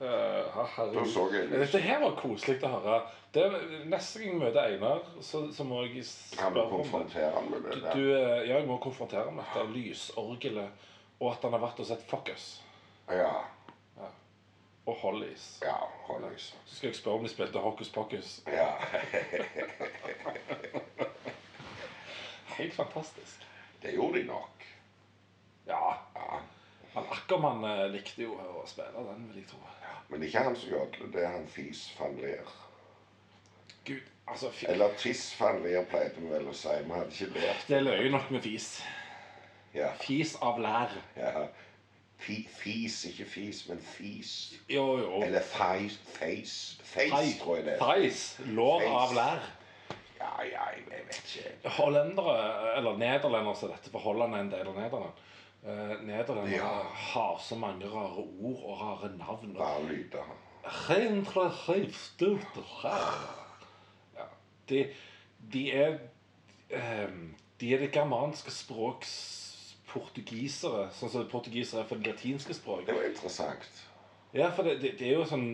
Uh, 0.00 0.56
Da 0.92 1.04
så 1.08 1.22
jeg 1.32 1.42
lyset. 1.48 1.60
Dette 1.62 1.78
her 1.80 2.00
var 2.02 2.10
koselig 2.20 2.58
å 2.64 2.68
høre. 2.74 2.96
Det, 3.32 3.44
neste 3.88 4.18
gang 4.20 4.28
jeg 4.34 4.40
møter 4.42 4.60
Einar, 4.68 5.00
så, 5.24 5.46
så 5.52 5.64
må 5.64 5.82
jeg 5.86 5.92
Kan 6.02 6.04
spørre 6.04 6.52
du 6.52 6.60
om 6.60 6.66
det. 6.66 6.70
konfrontere 6.76 7.30
ham 7.32 7.44
med 7.52 7.60
det 7.64 7.70
Du, 7.80 8.00
du, 8.00 8.04
eh, 8.16 8.42
ja, 8.48 8.54
jeg 8.58 8.66
må 8.68 8.76
konfrontere 8.84 9.30
med 9.32 9.44
dette 9.44 9.64
lysorgelet, 9.72 10.70
og 11.20 11.32
at 11.32 11.42
han 11.48 11.52
har 11.56 11.60
vært 11.64 11.80
og 11.80 11.86
sett 11.88 12.04
Fuck 12.10 12.28
Us. 12.34 12.46
Ja. 13.08 13.32
og 14.86 14.94
Hollies. 15.00 15.44
Ja, 15.64 15.78
hold 16.06 16.24
lyset. 16.30 16.54
Så 16.66 16.76
skal 16.76 16.88
jeg 16.92 16.96
spørre 17.00 17.16
om 17.18 17.24
de 17.26 17.30
spilte 17.32 17.58
Hocus 17.58 17.88
Pocus. 17.90 18.36
Ja. 18.46 18.68
Helt 22.56 22.74
fantastisk. 22.74 23.46
Det 23.82 23.90
gjorde 23.96 24.18
de 24.20 24.24
nok. 24.28 24.65
Ja. 27.30 27.34
Ja. 27.34 27.36
Ackermann 27.36 27.64
eh, 27.64 27.88
likte 27.90 28.22
jo 28.22 28.36
å 28.38 28.62
spille 28.66 28.92
den, 28.94 29.26
vil 29.32 29.42
jeg 29.42 29.48
tro. 29.50 29.58
Men 30.08 30.20
det 30.20 30.26
er 30.26 30.30
ikke 30.30 30.44
han 30.46 30.56
som 30.56 30.70
gjør 30.70 31.10
det 31.12 31.22
er 31.24 31.32
han 31.32 31.46
Fis 31.50 31.90
van 31.98 32.16
Leer. 32.20 32.52
Gud, 33.86 34.02
altså 34.26 34.50
fy. 34.50 34.66
Eller 34.70 34.94
Tiss 34.98 35.40
van 35.40 35.62
Leer 35.62 35.84
pleide 35.90 36.14
vi 36.18 36.30
vel 36.30 36.46
å 36.46 36.54
si. 36.54 36.68
Vi 36.86 36.92
hadde 36.94 37.14
ikke 37.14 37.40
lært. 37.40 37.66
Det 37.68 37.82
løy 37.82 38.08
nok 38.14 38.30
med 38.30 38.42
fis. 38.42 38.82
Ja. 39.74 39.92
Fis 40.00 40.36
av 40.42 40.58
lær. 40.62 40.94
ja. 41.16 41.46
Fi, 42.16 42.48
fis, 42.48 43.04
ikke 43.10 43.26
fis, 43.28 43.58
men 43.68 43.78
fis. 43.84 44.54
Jo, 44.72 44.98
jo. 44.98 45.18
Eller 45.22 45.42
feis 45.44 45.98
Feis, 46.14 46.78
face 46.80 47.34
tror 47.42 47.58
jeg 47.58 47.66
det 47.66 47.74
er. 47.74 47.82
Feis. 47.82 48.22
Lår 48.56 48.80
Feis. 48.80 48.94
av 49.02 49.12
lær. 49.18 49.42
Ja, 50.16 50.30
ja, 50.48 50.62
jeg 50.72 51.04
vet 51.10 51.18
ikke. 51.20 51.74
Hollendere, 51.76 52.38
eller 52.78 52.96
nederlendere 52.96 53.54
som 53.60 53.68
dette, 53.74 53.92
for 53.92 54.00
Holland 54.00 54.32
er 54.34 54.46
en 54.46 54.50
del 54.54 54.70
av 54.72 54.78
Nederland. 54.80 55.20
Uh, 55.66 55.96
Nederlendere 56.06 56.54
Ja. 56.54 56.82
har 56.94 57.38
så 57.42 57.56
mange 57.58 57.88
rare 57.90 58.22
ord 58.22 58.60
og 58.62 58.80
rare 58.80 59.10
navn. 59.18 59.56
Rare 59.58 59.82
lyder. 59.88 60.28
Ja. 64.16 64.28
De, 64.68 64.86
de 65.52 65.72
er 65.72 65.98
um, 67.08 67.34
De 67.60 67.74
er 67.74 67.78
det 67.78 67.92
germanske 67.92 68.50
språks 68.50 69.12
portugisere, 69.86 70.88
sånn 70.92 71.10
som 71.10 71.28
portugisere 71.30 71.82
er 71.82 71.88
for 71.88 71.96
det 72.02 72.12
latinske 72.12 72.54
språket. 72.54 72.90
Det 72.90 72.96
var 72.98 73.08
interessant. 73.10 73.84
Ja, 74.34 74.50
for 74.52 74.66
det, 74.66 74.80
det, 74.82 74.98
det 74.98 75.08
er 75.08 75.14
jo 75.16 75.28
sånn 75.30 75.46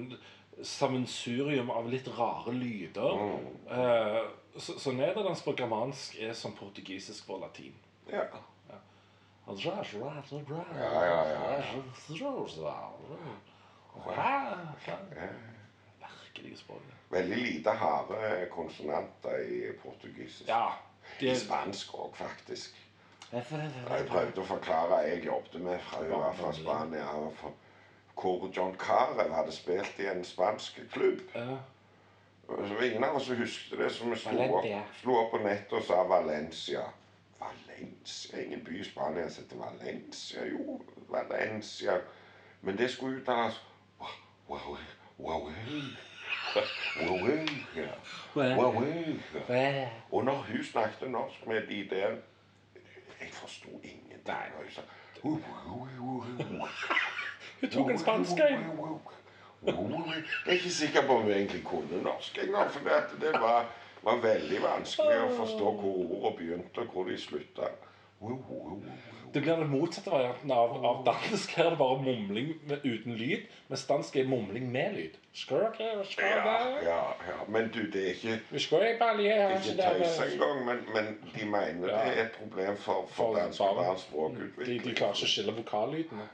sammensurium 0.66 1.70
av 1.70 1.87
litt 1.90 2.09
rare 2.18 2.53
lyder. 2.57 3.20
Eh, 3.70 4.22
så, 4.57 4.75
så 4.81 4.92
nederlandsk 4.92 5.46
på 5.46 5.55
germansk 5.59 6.18
er 6.20 6.35
som 6.37 6.57
portugisisk 6.59 7.29
for 7.29 7.40
latin. 7.44 7.77
Ja. 8.11 8.27
Ja, 10.78 11.00
Merkelige 16.00 16.57
språk. 16.57 16.81
Veldig 17.11 17.37
lite 17.37 17.70
harde 17.70 18.46
konsonanter 18.50 19.38
i 19.38 19.72
portugisisk. 19.83 20.48
Ja. 20.48 20.68
I 21.20 21.35
spansk 21.37 21.94
òg, 21.94 22.14
faktisk. 22.16 22.78
Jeg 23.98 24.07
prøvde 24.09 24.40
å 24.40 24.44
forklare 24.44 24.96
jeg 25.09 25.24
jobbet 25.26 25.61
med 25.61 25.81
fra 25.81 25.98
hun 26.02 26.11
var 26.11 26.33
fra 26.33 26.52
Spania. 26.52 27.07
for- 27.37 27.52
Hvor 28.14 28.50
John 28.57 28.74
Carew 28.78 29.33
hadde 29.35 29.52
spilt 29.52 29.98
i 29.98 30.07
en 30.07 30.24
spansk 30.24 30.81
klubb. 30.92 31.20
ja. 31.35 31.57
Så 32.68 32.78
ingen 32.85 33.05
av 33.05 33.16
oss 33.16 33.28
husket 33.28 33.78
det, 33.78 33.90
så 33.92 34.05
vi 34.05 34.16
slo 34.16 34.31
opp, 34.59 34.64
slo 35.00 35.14
opp 35.16 35.31
på 35.31 35.38
nettet 35.38 35.72
og 35.72 35.83
sa 35.83 36.02
Valencia. 36.02 36.81
Valencia? 37.42 38.40
Ingen 38.40 38.64
by 38.64 38.81
i 38.81 38.85
Spania 38.85 39.31
som 39.31 39.44
heter 39.44 39.57
Valencia. 39.57 40.46
Jo, 40.46 40.81
Valencia. 41.09 42.00
Men 42.61 42.78
det 42.78 42.90
skulle 42.90 43.20
uttales 43.20 43.62
Wow, 44.48 44.48
wow, 44.48 44.76
wow, 45.18 45.28
wow, 45.40 45.44
wow. 45.44 45.52
Og 50.11 50.24
når 50.24 50.35
hun 50.35 50.64
snakket 50.64 51.11
norsk 51.11 51.46
med 51.46 51.66
de 51.66 51.88
der 51.90 52.09
Jeg 53.20 53.31
forsto 53.33 53.81
ingenting. 53.85 54.37
Hun 54.57 54.64
sa. 54.70 54.81
Hun 57.61 57.70
tok 57.70 57.90
en 57.90 57.98
spansk 57.98 58.33
en. 58.33 59.00
Jeg 59.66 59.74
er 60.46 60.52
ikke 60.52 60.70
sikker 60.70 61.07
på 61.07 61.16
om 61.16 61.22
hun 61.22 61.31
egentlig 61.31 61.64
kunne 61.64 62.02
norsk. 62.02 62.38
engang. 62.38 62.70
for 62.70 62.81
det, 63.20 63.35
det 64.02 64.10
var, 64.10 64.20
veldig 64.22 64.60
vanskelig 64.62 65.18
å 65.22 65.32
forstå 65.38 65.72
hvor 65.78 65.98
ordene 66.02 66.36
begynte 66.38 66.80
og 66.82 66.94
hvor 66.94 67.04
de 67.06 67.18
slutta. 67.22 67.68
Det 69.32 69.40
blir 69.42 69.56
den 69.56 69.70
motsatte 69.70 70.10
varianten 70.10 70.50
av, 70.54 70.74
av 70.86 71.04
dansk. 71.06 71.54
Her 71.56 71.64
er 71.64 71.70
det 71.70 71.78
bare 71.78 72.02
mumling 72.02 72.50
med, 72.68 72.82
uten 72.84 73.14
lyd, 73.18 73.46
mens 73.70 73.84
dansk 73.88 74.16
er 74.20 74.26
mumling 74.28 74.66
med 74.74 74.96
lyd. 74.98 75.14
Skrøke, 75.32 75.86
Ja, 76.18 76.58
ja, 76.84 76.98
ja. 77.30 77.38
Men 77.48 77.70
du, 77.74 77.80
det 77.90 78.02
er 78.02 78.10
ikke, 78.18 78.36
Det 78.52 79.84
er 79.86 79.96
ikke 79.96 80.04
tøys 80.04 80.20
engang. 80.26 80.64
Men, 80.66 80.82
men 80.94 81.18
de 81.34 81.46
mener 81.46 81.88
Ja. 81.88 82.02
det 82.04 82.18
er 82.18 82.24
et 82.26 82.36
problem 82.38 82.76
for, 82.76 83.06
for 83.08 83.32
For 83.32 83.38
danske 83.40 83.70
barns 83.78 84.00
språkutvikling. 84.00 84.82
de 84.84 84.94
klarer 84.98 85.16
ikke 85.16 85.30
å 85.30 85.32
skille 85.34 85.56
vokallydene. 85.56 86.28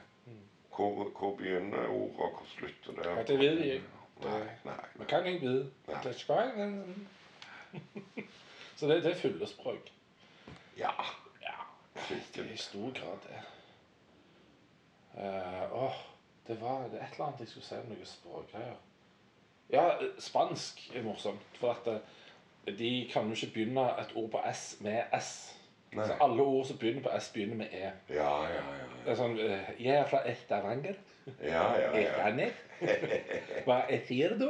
Hvor, 0.75 1.09
hvor 1.19 1.35
begynner 1.37 1.87
ordet, 1.87 2.19
og 2.19 2.35
hvor 2.35 2.45
slutter 2.57 2.99
det? 2.99 3.07
Ja, 3.09 3.23
det 3.23 3.39
vet 3.39 3.63
jeg 3.65 3.79
ikke. 3.79 3.95
Nei, 4.25 4.43
nei. 4.65 4.81
Man 4.99 5.07
kan 5.07 5.25
ikke 5.25 5.47
vide. 5.47 5.71
Nei. 5.87 6.03
Det 7.71 8.25
Så 8.75 8.87
det, 8.87 9.03
det 9.03 9.11
er 9.11 9.15
fyllespråk. 9.15 9.91
Ja. 10.77 10.91
Ja, 11.41 11.55
det 12.09 12.45
er 12.45 12.53
i 12.53 12.57
stor 12.57 12.91
grad 12.95 13.25
det. 13.27 13.41
Eh, 15.19 15.83
åh, 15.83 15.95
det 16.47 16.61
var 16.61 16.87
det 16.87 16.99
er 16.99 17.05
et 17.05 17.13
eller 17.13 17.25
annet 17.25 17.39
jeg 17.39 17.47
skulle 17.47 17.65
si 17.65 17.75
om 17.75 17.89
noen 17.91 18.05
språkgreier. 18.07 18.77
Ja, 19.69 19.83
spansk 20.19 20.79
er 20.95 21.03
morsomt. 21.03 21.59
For 21.59 21.75
at 21.75 21.87
eh, 21.91 22.77
de 22.79 23.09
kan 23.11 23.27
jo 23.27 23.35
ikke 23.35 23.53
begynne 23.53 23.85
et 23.99 24.15
ord 24.15 24.31
på 24.31 24.43
S 24.51 24.77
med 24.81 25.03
S. 25.19 25.55
Nei. 25.91 26.05
Så 26.05 26.15
alle 26.21 26.41
ord 26.41 26.65
som 26.65 26.77
begynner 26.77 27.03
på 27.03 27.11
S, 27.17 27.31
begynner 27.33 27.55
med 27.55 27.73
E. 27.73 27.91
Ja, 28.13 28.33
ja, 28.47 28.63
ja. 28.77 28.87
Det 29.03 29.11
er 29.11 29.17
sånn 29.17 29.39
eh, 29.41 29.71
Jeg 29.81 29.95
er 29.97 30.07
fra 30.09 30.21
Estavanger. 30.29 30.99
Ja, 31.43 31.65
ja, 31.77 31.89
ja. 31.99 32.49
Hva 33.65 33.79
sier 34.07 34.37
du? 34.39 34.47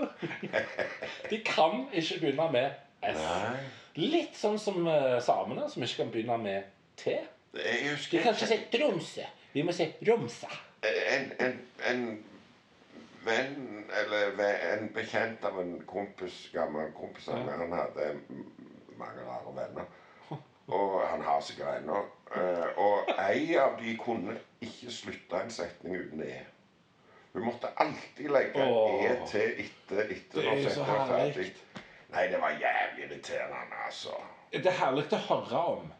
De 1.31 1.39
kan 1.45 1.87
ikke 1.93 2.19
begynne 2.19 2.51
med. 2.53 2.88
Nei. 3.01 3.59
Litt 3.99 4.35
sånn 4.37 4.59
som 4.59 4.87
eh, 4.87 5.19
samene, 5.23 5.69
som 5.71 5.83
ikke 5.83 6.03
kan 6.03 6.11
begynne 6.13 6.37
med 6.41 6.63
T. 6.99 7.15
Jeg 7.55 7.83
De 7.83 7.91
husker 7.93 8.21
kan 8.23 8.35
ikke 8.35 8.47
si 8.51 8.57
Tromsø. 8.73 9.23
Vi 9.53 9.63
må 9.65 9.73
si 9.73 9.87
Romsa. 10.07 10.49
en, 10.85 11.31
en, 11.39 11.55
en 11.89 12.03
venn, 13.25 13.85
eller 14.01 14.35
ve- 14.37 14.59
en 14.73 14.89
bekjent 14.95 15.43
av 15.45 15.57
en 15.61 15.73
kompis, 15.89 16.49
gammel 16.53 16.91
kompis 16.95 17.27
av 17.33 17.41
meg, 17.45 17.57
han 17.59 17.73
hadde 17.75 18.11
m- 18.29 18.45
mange 18.99 19.25
rare 19.27 19.55
venner. 19.57 19.89
Og 20.69 20.99
han 21.09 21.21
har 21.25 21.41
sikkert 21.41 21.79
ennå. 21.81 22.03
Eh, 22.35 22.77
Og 22.77 23.09
ei 23.25 23.55
av 23.57 23.79
de 23.81 23.95
kunne 23.97 24.35
ikke 24.61 24.91
slutte 24.93 25.39
en 25.41 25.49
setning 25.51 25.95
uten 25.97 26.21
e. 26.21 26.35
Hun 27.33 27.45
måtte 27.47 27.71
alltid 27.81 28.29
legge 28.29 28.61
Åh. 28.61 29.03
e 29.05 29.15
til 29.31 29.55
etter, 29.65 30.03
etter 30.13 30.41
Det 30.41 30.45
er 30.51 30.61
jo 30.63 30.69
så 30.75 30.83
herlig. 30.85 31.49
Nei, 32.09 32.27
det 32.31 32.41
var 32.41 32.49
jævlig 32.57 33.05
irriterende, 33.05 33.79
altså. 33.85 34.15
Det 34.53 34.65
er 34.65 34.77
herlig 34.79 35.05
å 35.13 35.19
høre 35.27 35.59
om. 35.75 35.91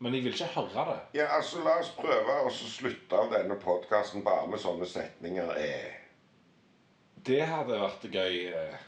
Men 0.00 0.14
jeg 0.14 0.24
vil 0.24 0.32
ikke 0.36 0.46
høre 0.54 0.84
det. 0.92 1.00
Ja, 1.20 1.26
altså, 1.36 1.60
la 1.64 1.74
oss 1.82 1.90
prøve 1.98 2.36
å 2.46 2.52
slutte 2.54 3.18
av 3.18 3.32
denne 3.34 3.56
podkasten 3.60 4.22
bare 4.24 4.46
med 4.48 4.62
sånne 4.62 4.86
setninger. 4.88 5.50
Eh. 5.58 5.98
Det 7.26 7.42
hadde 7.46 7.80
vært 7.82 8.06
gøy. 8.14 8.38
eh. 8.54 8.78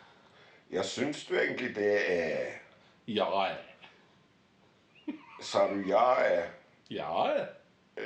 Ja, 0.72 0.82
syns 0.88 1.26
du 1.28 1.34
egentlig 1.36 1.74
det 1.76 1.90
er 2.08 2.54
Ja, 3.06 3.26
eh. 3.50 5.12
Sa 5.42 5.66
du 5.68 5.82
ja, 5.88 6.06
eh? 6.22 6.46
Ja, 6.88 7.26
eh. 7.34 7.46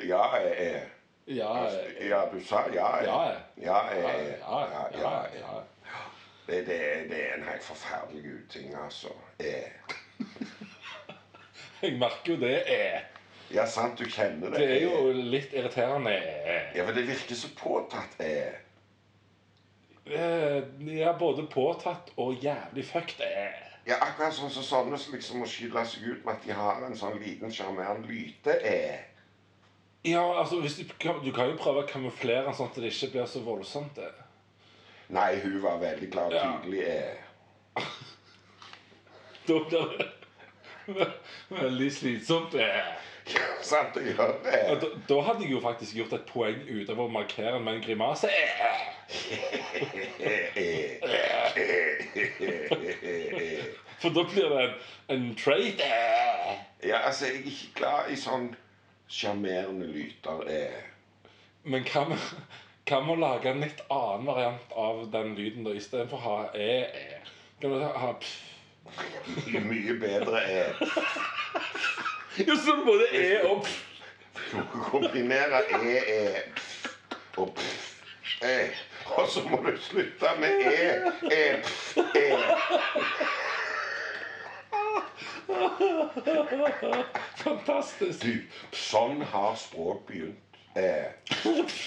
Ja, 0.08 0.24
eh? 0.40 0.82
Ja, 1.26 1.52
eh. 1.68 2.08
Ja, 2.08 2.24
du 2.32 2.40
sa 2.40 2.64
ja, 2.74 2.88
eh? 2.98 3.06
Ja, 3.06 3.20
eh. 3.30 3.38
Ja, 3.62 3.78
eh. 3.92 4.02
Ja, 4.02 4.10
eh? 4.10 4.38
ja, 4.40 4.60
ja, 4.72 4.84
ja, 4.98 5.14
ja. 5.40 5.62
Det, 6.46 6.60
det, 6.66 6.78
det 7.10 7.20
er 7.24 7.34
en 7.40 7.48
helt 7.48 7.64
forferdelig 7.66 8.22
uting, 8.44 8.74
altså. 8.84 9.08
Eh. 9.38 9.72
Jeg 11.82 11.98
merker 11.98 12.32
jo 12.34 12.36
det. 12.40 12.56
eh. 12.70 13.00
Ja, 13.54 13.64
sant, 13.70 13.98
du 13.98 14.04
kjenner 14.10 14.50
det. 14.50 14.58
Det 14.58 14.70
er 14.76 14.82
jo 14.86 15.10
litt 15.30 15.52
irriterende. 15.54 16.14
Ja, 16.74 16.84
for 16.86 16.94
det 16.96 17.04
virker 17.06 17.38
så 17.38 17.48
påtatt. 17.58 18.16
Eh. 18.18 18.54
Eh, 20.06 20.62
Ja, 20.96 21.12
både 21.18 21.46
påtatt 21.50 22.10
og 22.16 22.34
jævlig 22.42 22.84
fucked. 22.88 23.20
eh. 23.26 23.62
Ja, 23.86 24.00
akkurat 24.02 24.34
sånn 24.34 24.50
som 24.50 24.64
sånne 24.66 24.98
som 24.98 25.14
liksom 25.14 25.38
må 25.38 25.46
skylde 25.46 25.84
seg 25.86 26.02
ut 26.08 26.24
med 26.26 26.32
at 26.34 26.42
de 26.46 26.54
har 26.58 26.80
en 26.86 26.96
sånn 26.98 27.20
liten 27.22 27.52
sjarmerende 27.54 28.08
lyte. 28.10 28.56
Eh. 28.66 28.98
Ja, 30.06 30.24
altså, 30.40 30.60
hvis 30.60 30.76
du, 30.78 30.84
kan, 30.98 31.20
du 31.24 31.30
kan 31.34 31.50
jo 31.50 31.56
prøve 31.58 31.82
å 31.84 31.88
kamuflere 31.90 32.44
den 32.48 32.54
sånn 32.54 32.70
at 32.70 32.78
det 32.82 32.90
ikke 32.92 33.12
blir 33.14 33.26
så 33.30 33.42
voldsomt. 33.46 33.98
eh. 33.98 34.22
Nei, 35.08 35.40
hun 35.40 35.62
var 35.62 35.78
veldig 35.78 36.12
klar 36.12 36.24
og 36.24 36.32
Ja. 36.34 36.52
tydelig. 36.62 36.86
Eh. 36.86 37.16
Da 39.46 39.52
blir 39.68 39.98
det 39.98 40.06
ve- 40.86 41.12
veldig 41.50 41.92
slitsomt. 41.92 42.54
eh. 42.54 42.76
Ja, 43.34 43.40
sant 43.62 43.96
å 43.96 44.00
gjør 44.02 44.34
Ja, 44.44 44.72
Eh. 44.72 44.80
Da, 44.80 44.86
da 45.08 45.20
hadde 45.22 45.40
jeg 45.42 45.50
jo 45.52 45.60
faktisk 45.60 45.94
gjort 45.96 46.12
et 46.12 46.26
poeng 46.26 46.60
ut 46.68 46.90
av 46.90 46.98
å 46.98 47.08
markere 47.10 47.52
den 47.52 47.64
med 47.64 47.74
en 47.74 47.82
grimase. 47.82 48.28
eh. 48.28 48.92
For 54.00 54.10
da 54.10 54.24
blir 54.24 54.48
det 54.50 54.64
en, 54.64 54.74
en 55.08 55.34
trait. 55.34 55.80
eh. 55.80 56.56
Ja, 56.88 56.96
altså, 57.06 57.24
jeg 57.26 57.34
er 57.34 57.38
ikke 57.50 57.74
glad 57.80 58.10
i 58.12 58.16
sånn 58.20 58.50
sjarmerende 59.08 59.86
lyter. 59.88 60.42
Eh. 60.50 60.82
Men 61.64 61.84
hva 61.88 62.04
vi, 62.10 62.16
kan 62.86 63.06
vi 63.06 63.16
lage 63.16 63.50
en 63.50 63.60
litt 63.60 63.80
annen 63.90 64.26
variant 64.26 64.72
av 64.72 65.10
den 65.10 65.34
lyden 65.34 65.64
da, 65.66 65.72
istedenfor 65.74 66.20
å 66.20 66.22
ha 66.22 66.36
e, 66.54 66.86
e? 66.86 67.18
Kan 67.60 67.72
vi 67.74 67.80
ha 67.82 68.12
pff? 68.20 68.42
Mye, 69.66 69.96
bedre 69.98 70.42
e. 70.46 70.60
Jo, 72.46 72.54
så 72.54 72.76
både 72.86 73.08
e 73.10 73.40
og 73.48 73.64
pff. 73.66 73.82
Kombinere 74.92 75.64
e, 75.80 75.96
e 75.98 76.44
og 77.42 77.50
pff, 77.56 77.98
e. 78.46 78.70
Og 79.16 79.26
så 79.34 79.42
må 79.50 79.58
du 79.66 79.72
slutte 79.82 80.36
med 80.38 80.62
e, 80.70 80.86
e, 81.26 81.42
pff, 81.66 81.98
e. 82.14 82.28
Fantastisk. 87.42 88.22
Du, 88.22 88.34
sånn 88.74 89.26
har 89.32 89.58
språk 89.58 90.06
begynt. 90.06 90.60
Eh, 90.76 91.10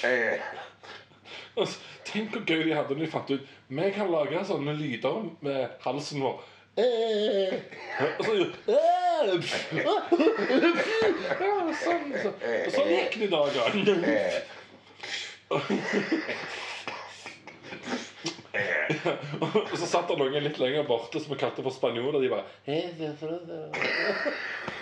eh. 0.04 0.40
Og 1.58 1.68
så- 1.68 1.80
Tenk 2.06 2.32
hvor 2.32 2.46
gøy 2.46 2.64
de 2.68 2.74
hadde 2.76 2.96
når 2.96 3.06
de 3.06 3.12
fant 3.12 3.30
ut 3.32 3.42
Vi 3.70 3.92
kan 3.92 4.12
lage 4.12 4.46
sånne 4.46 4.74
lyder 4.78 5.30
med 5.42 5.68
halsen 5.84 6.22
vår. 6.24 6.40
Eh. 6.78 7.54
Og 8.20 8.26
så, 8.26 8.32
eh. 8.68 8.76
Ja, 9.80 11.56
sånn, 11.84 12.14
så, 12.24 12.30
og 12.32 12.72
sånn 12.74 12.88
gikk 12.94 13.18
det 13.20 13.28
i 13.28 13.32
dag. 13.34 13.50
da. 13.54 13.66
Og 19.40 19.74
så 19.78 19.86
satt 19.88 20.10
det 20.10 20.18
noen 20.20 20.44
litt 20.44 20.60
lenger 20.62 20.86
borte 20.88 21.20
som 21.22 21.34
vi 21.34 21.38
kalte 21.42 21.64
for 21.66 21.74
spanjoler. 21.76 22.22
De 22.24 22.32
bare 22.32 22.46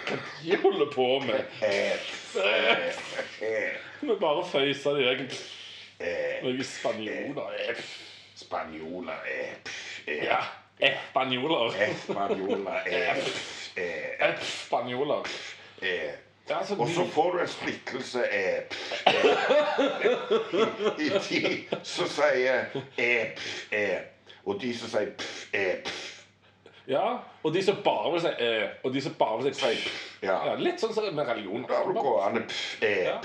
Hva 0.08 0.18
de 0.44 0.60
holder 0.62 0.92
på 0.94 1.08
med? 1.26 1.42
Vi 4.02 4.16
bare 4.22 4.46
føysa 4.48 4.94
de 4.98 5.08
vekk. 5.10 5.38
Eh. 6.00 6.44
Noen 6.44 6.64
spanjoler. 6.64 7.58
Eh, 7.70 9.52
eh. 10.08 10.24
Ja. 10.26 10.40
Spanjoler. 11.10 11.74
Spanjoler 12.04 12.84
eh, 12.86 13.16
pff, 13.16 13.78
eh, 13.78 14.40
Spanjoler. 14.42 15.28
eh. 15.82 16.14
Altså, 16.48 16.76
Og 16.80 16.88
så 16.88 17.04
får 17.12 17.32
du 17.34 17.40
en 17.44 17.48
splittelse 17.52 18.22
eh, 18.32 18.62
eh, 19.08 21.00
i 21.00 21.10
de 21.10 21.80
som 21.84 22.08
sier 22.08 22.70
eh, 22.98 23.34
eh, 23.76 23.98
og 24.48 24.62
de 24.62 24.70
som 24.78 24.88
sier 24.94 25.10
pff, 25.20 25.42
eh. 25.54 25.92
Ja, 26.88 27.18
og 27.44 27.52
de 27.54 27.64
som 27.68 27.82
bare 27.84 28.14
vil 28.14 28.22
si 28.24 28.32
eh, 28.48 28.64
og 28.84 28.94
de 28.96 29.02
som 29.04 29.18
bare 29.20 29.44
vil 29.44 29.56
si 29.60 29.74
pff. 29.76 29.98
ja. 30.24 30.38
Ja, 30.48 30.56
litt 30.56 30.80
sånn 30.80 30.96
som 30.96 31.10
med 31.12 31.28
religion. 31.28 31.66
Da 31.68 31.82
du 31.84 31.92
gående 32.00 32.46
pff, 32.48 32.78
eh, 32.84 33.04
Ja. 33.10 33.18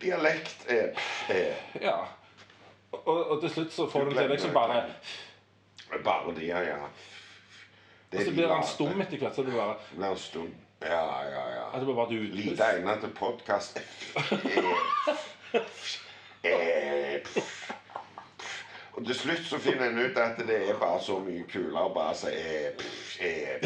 Dialekt 0.00 0.66
er, 0.68 0.92
eh. 1.28 1.54
Ja. 1.82 1.96
Og, 2.92 3.30
og 3.30 3.40
til 3.42 3.50
slutt 3.50 3.72
så 3.72 3.88
får 3.90 4.04
Du 4.04 4.10
du 4.10 4.16
til 4.16 4.30
liksom 4.30 4.52
bare 4.54 4.84
Bare 6.04 6.34
det, 6.34 6.46
ja. 6.48 6.76
Det 8.12 8.18
Og 8.20 8.24
så 8.24 8.32
blir 8.32 8.48
han 8.48 8.66
stum 8.66 9.00
etter 9.00 9.18
hvert. 9.18 9.34
Så 9.34 9.42
du 9.42 9.50
bare 9.50 9.74
Blir 9.96 10.06
han 10.06 10.16
stum. 10.18 10.54
Ja, 10.84 11.22
ja, 11.24 11.44
ja. 11.56 11.66
at 11.72 11.80
det 11.80 11.86
blir 11.86 11.94
bare 11.94 12.08
du 12.08 12.22
Lite 12.36 12.64
egnet 12.64 13.00
til 13.00 13.10
podkast. 13.16 13.80
Og 18.94 19.06
til 19.06 19.14
slutt 19.14 19.46
så 19.48 19.58
finner 19.58 19.88
en 19.90 19.98
ut 19.98 20.18
at 20.22 20.38
det 20.46 20.58
er 20.68 20.76
bare 20.78 21.00
så 21.02 21.16
mye 21.18 21.42
kulere 21.50 21.88
å 21.88 21.94
bare 21.94 22.14
si 22.14 22.34
pff, 22.78 23.16
eh, 23.26 23.64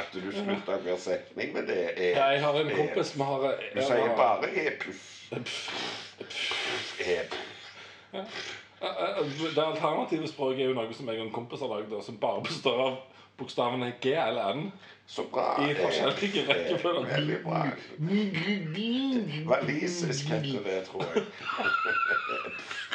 At 0.00 0.10
du 0.14 0.32
slutter 0.32 0.80
hver 0.82 0.96
setning 0.98 1.52
med 1.54 1.68
det. 1.70 1.82
Ja, 2.16 2.30
jeg 2.32 2.42
har 2.42 2.58
en 2.58 2.72
kompis 2.74 3.12
som 3.12 3.20
har 3.28 3.60
Du 3.74 3.82
sier 3.82 4.16
bare 4.18 4.50
puff. 4.82 5.04
Eh, 5.34 7.26
puff. 7.30 8.60
Det 9.54 9.64
alternative 9.64 10.28
språket 10.28 10.60
er 10.60 10.68
jo 10.70 10.74
noe 10.76 10.94
som 10.94 11.08
jeg 11.08 11.18
og 11.20 11.26
en 11.26 11.32
kompis 11.34 11.60
har 11.64 11.68
lagd, 11.72 11.94
som 12.04 12.18
bare 12.20 12.42
består 12.44 12.80
av 12.84 12.96
bokstavene 13.38 13.92
G 14.02 14.12
eller 14.14 14.52
N. 14.54 14.72
Så 15.06 15.24
bra. 15.32 15.56
I 15.64 15.70
eh, 15.72 15.76
forskjellige 15.82 16.42
eh, 16.44 16.48
rekkefølger. 16.48 17.04
Veldig 17.16 17.38
bra. 17.44 17.62
Walisisk 19.50 20.28
heter 20.30 20.60
det, 20.64 20.78
tror 20.88 21.04
jeg. 21.14 21.24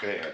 Eh, 0.04 0.25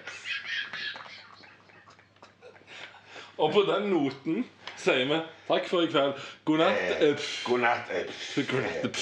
Og 3.38 3.52
på 3.52 3.62
den 3.68 3.90
noten 3.92 4.46
sier 4.80 5.06
vi 5.10 5.18
takk 5.50 5.66
for 5.68 5.84
i 5.84 5.90
kveld. 5.92 6.14
God 6.48 6.58
natt. 6.62 6.78
eh, 6.80 7.10
eh. 7.10 7.26
God 7.44 7.60
natt. 7.66 7.92
eh, 7.92 8.08
God 8.48 8.62
natt. 8.64 8.96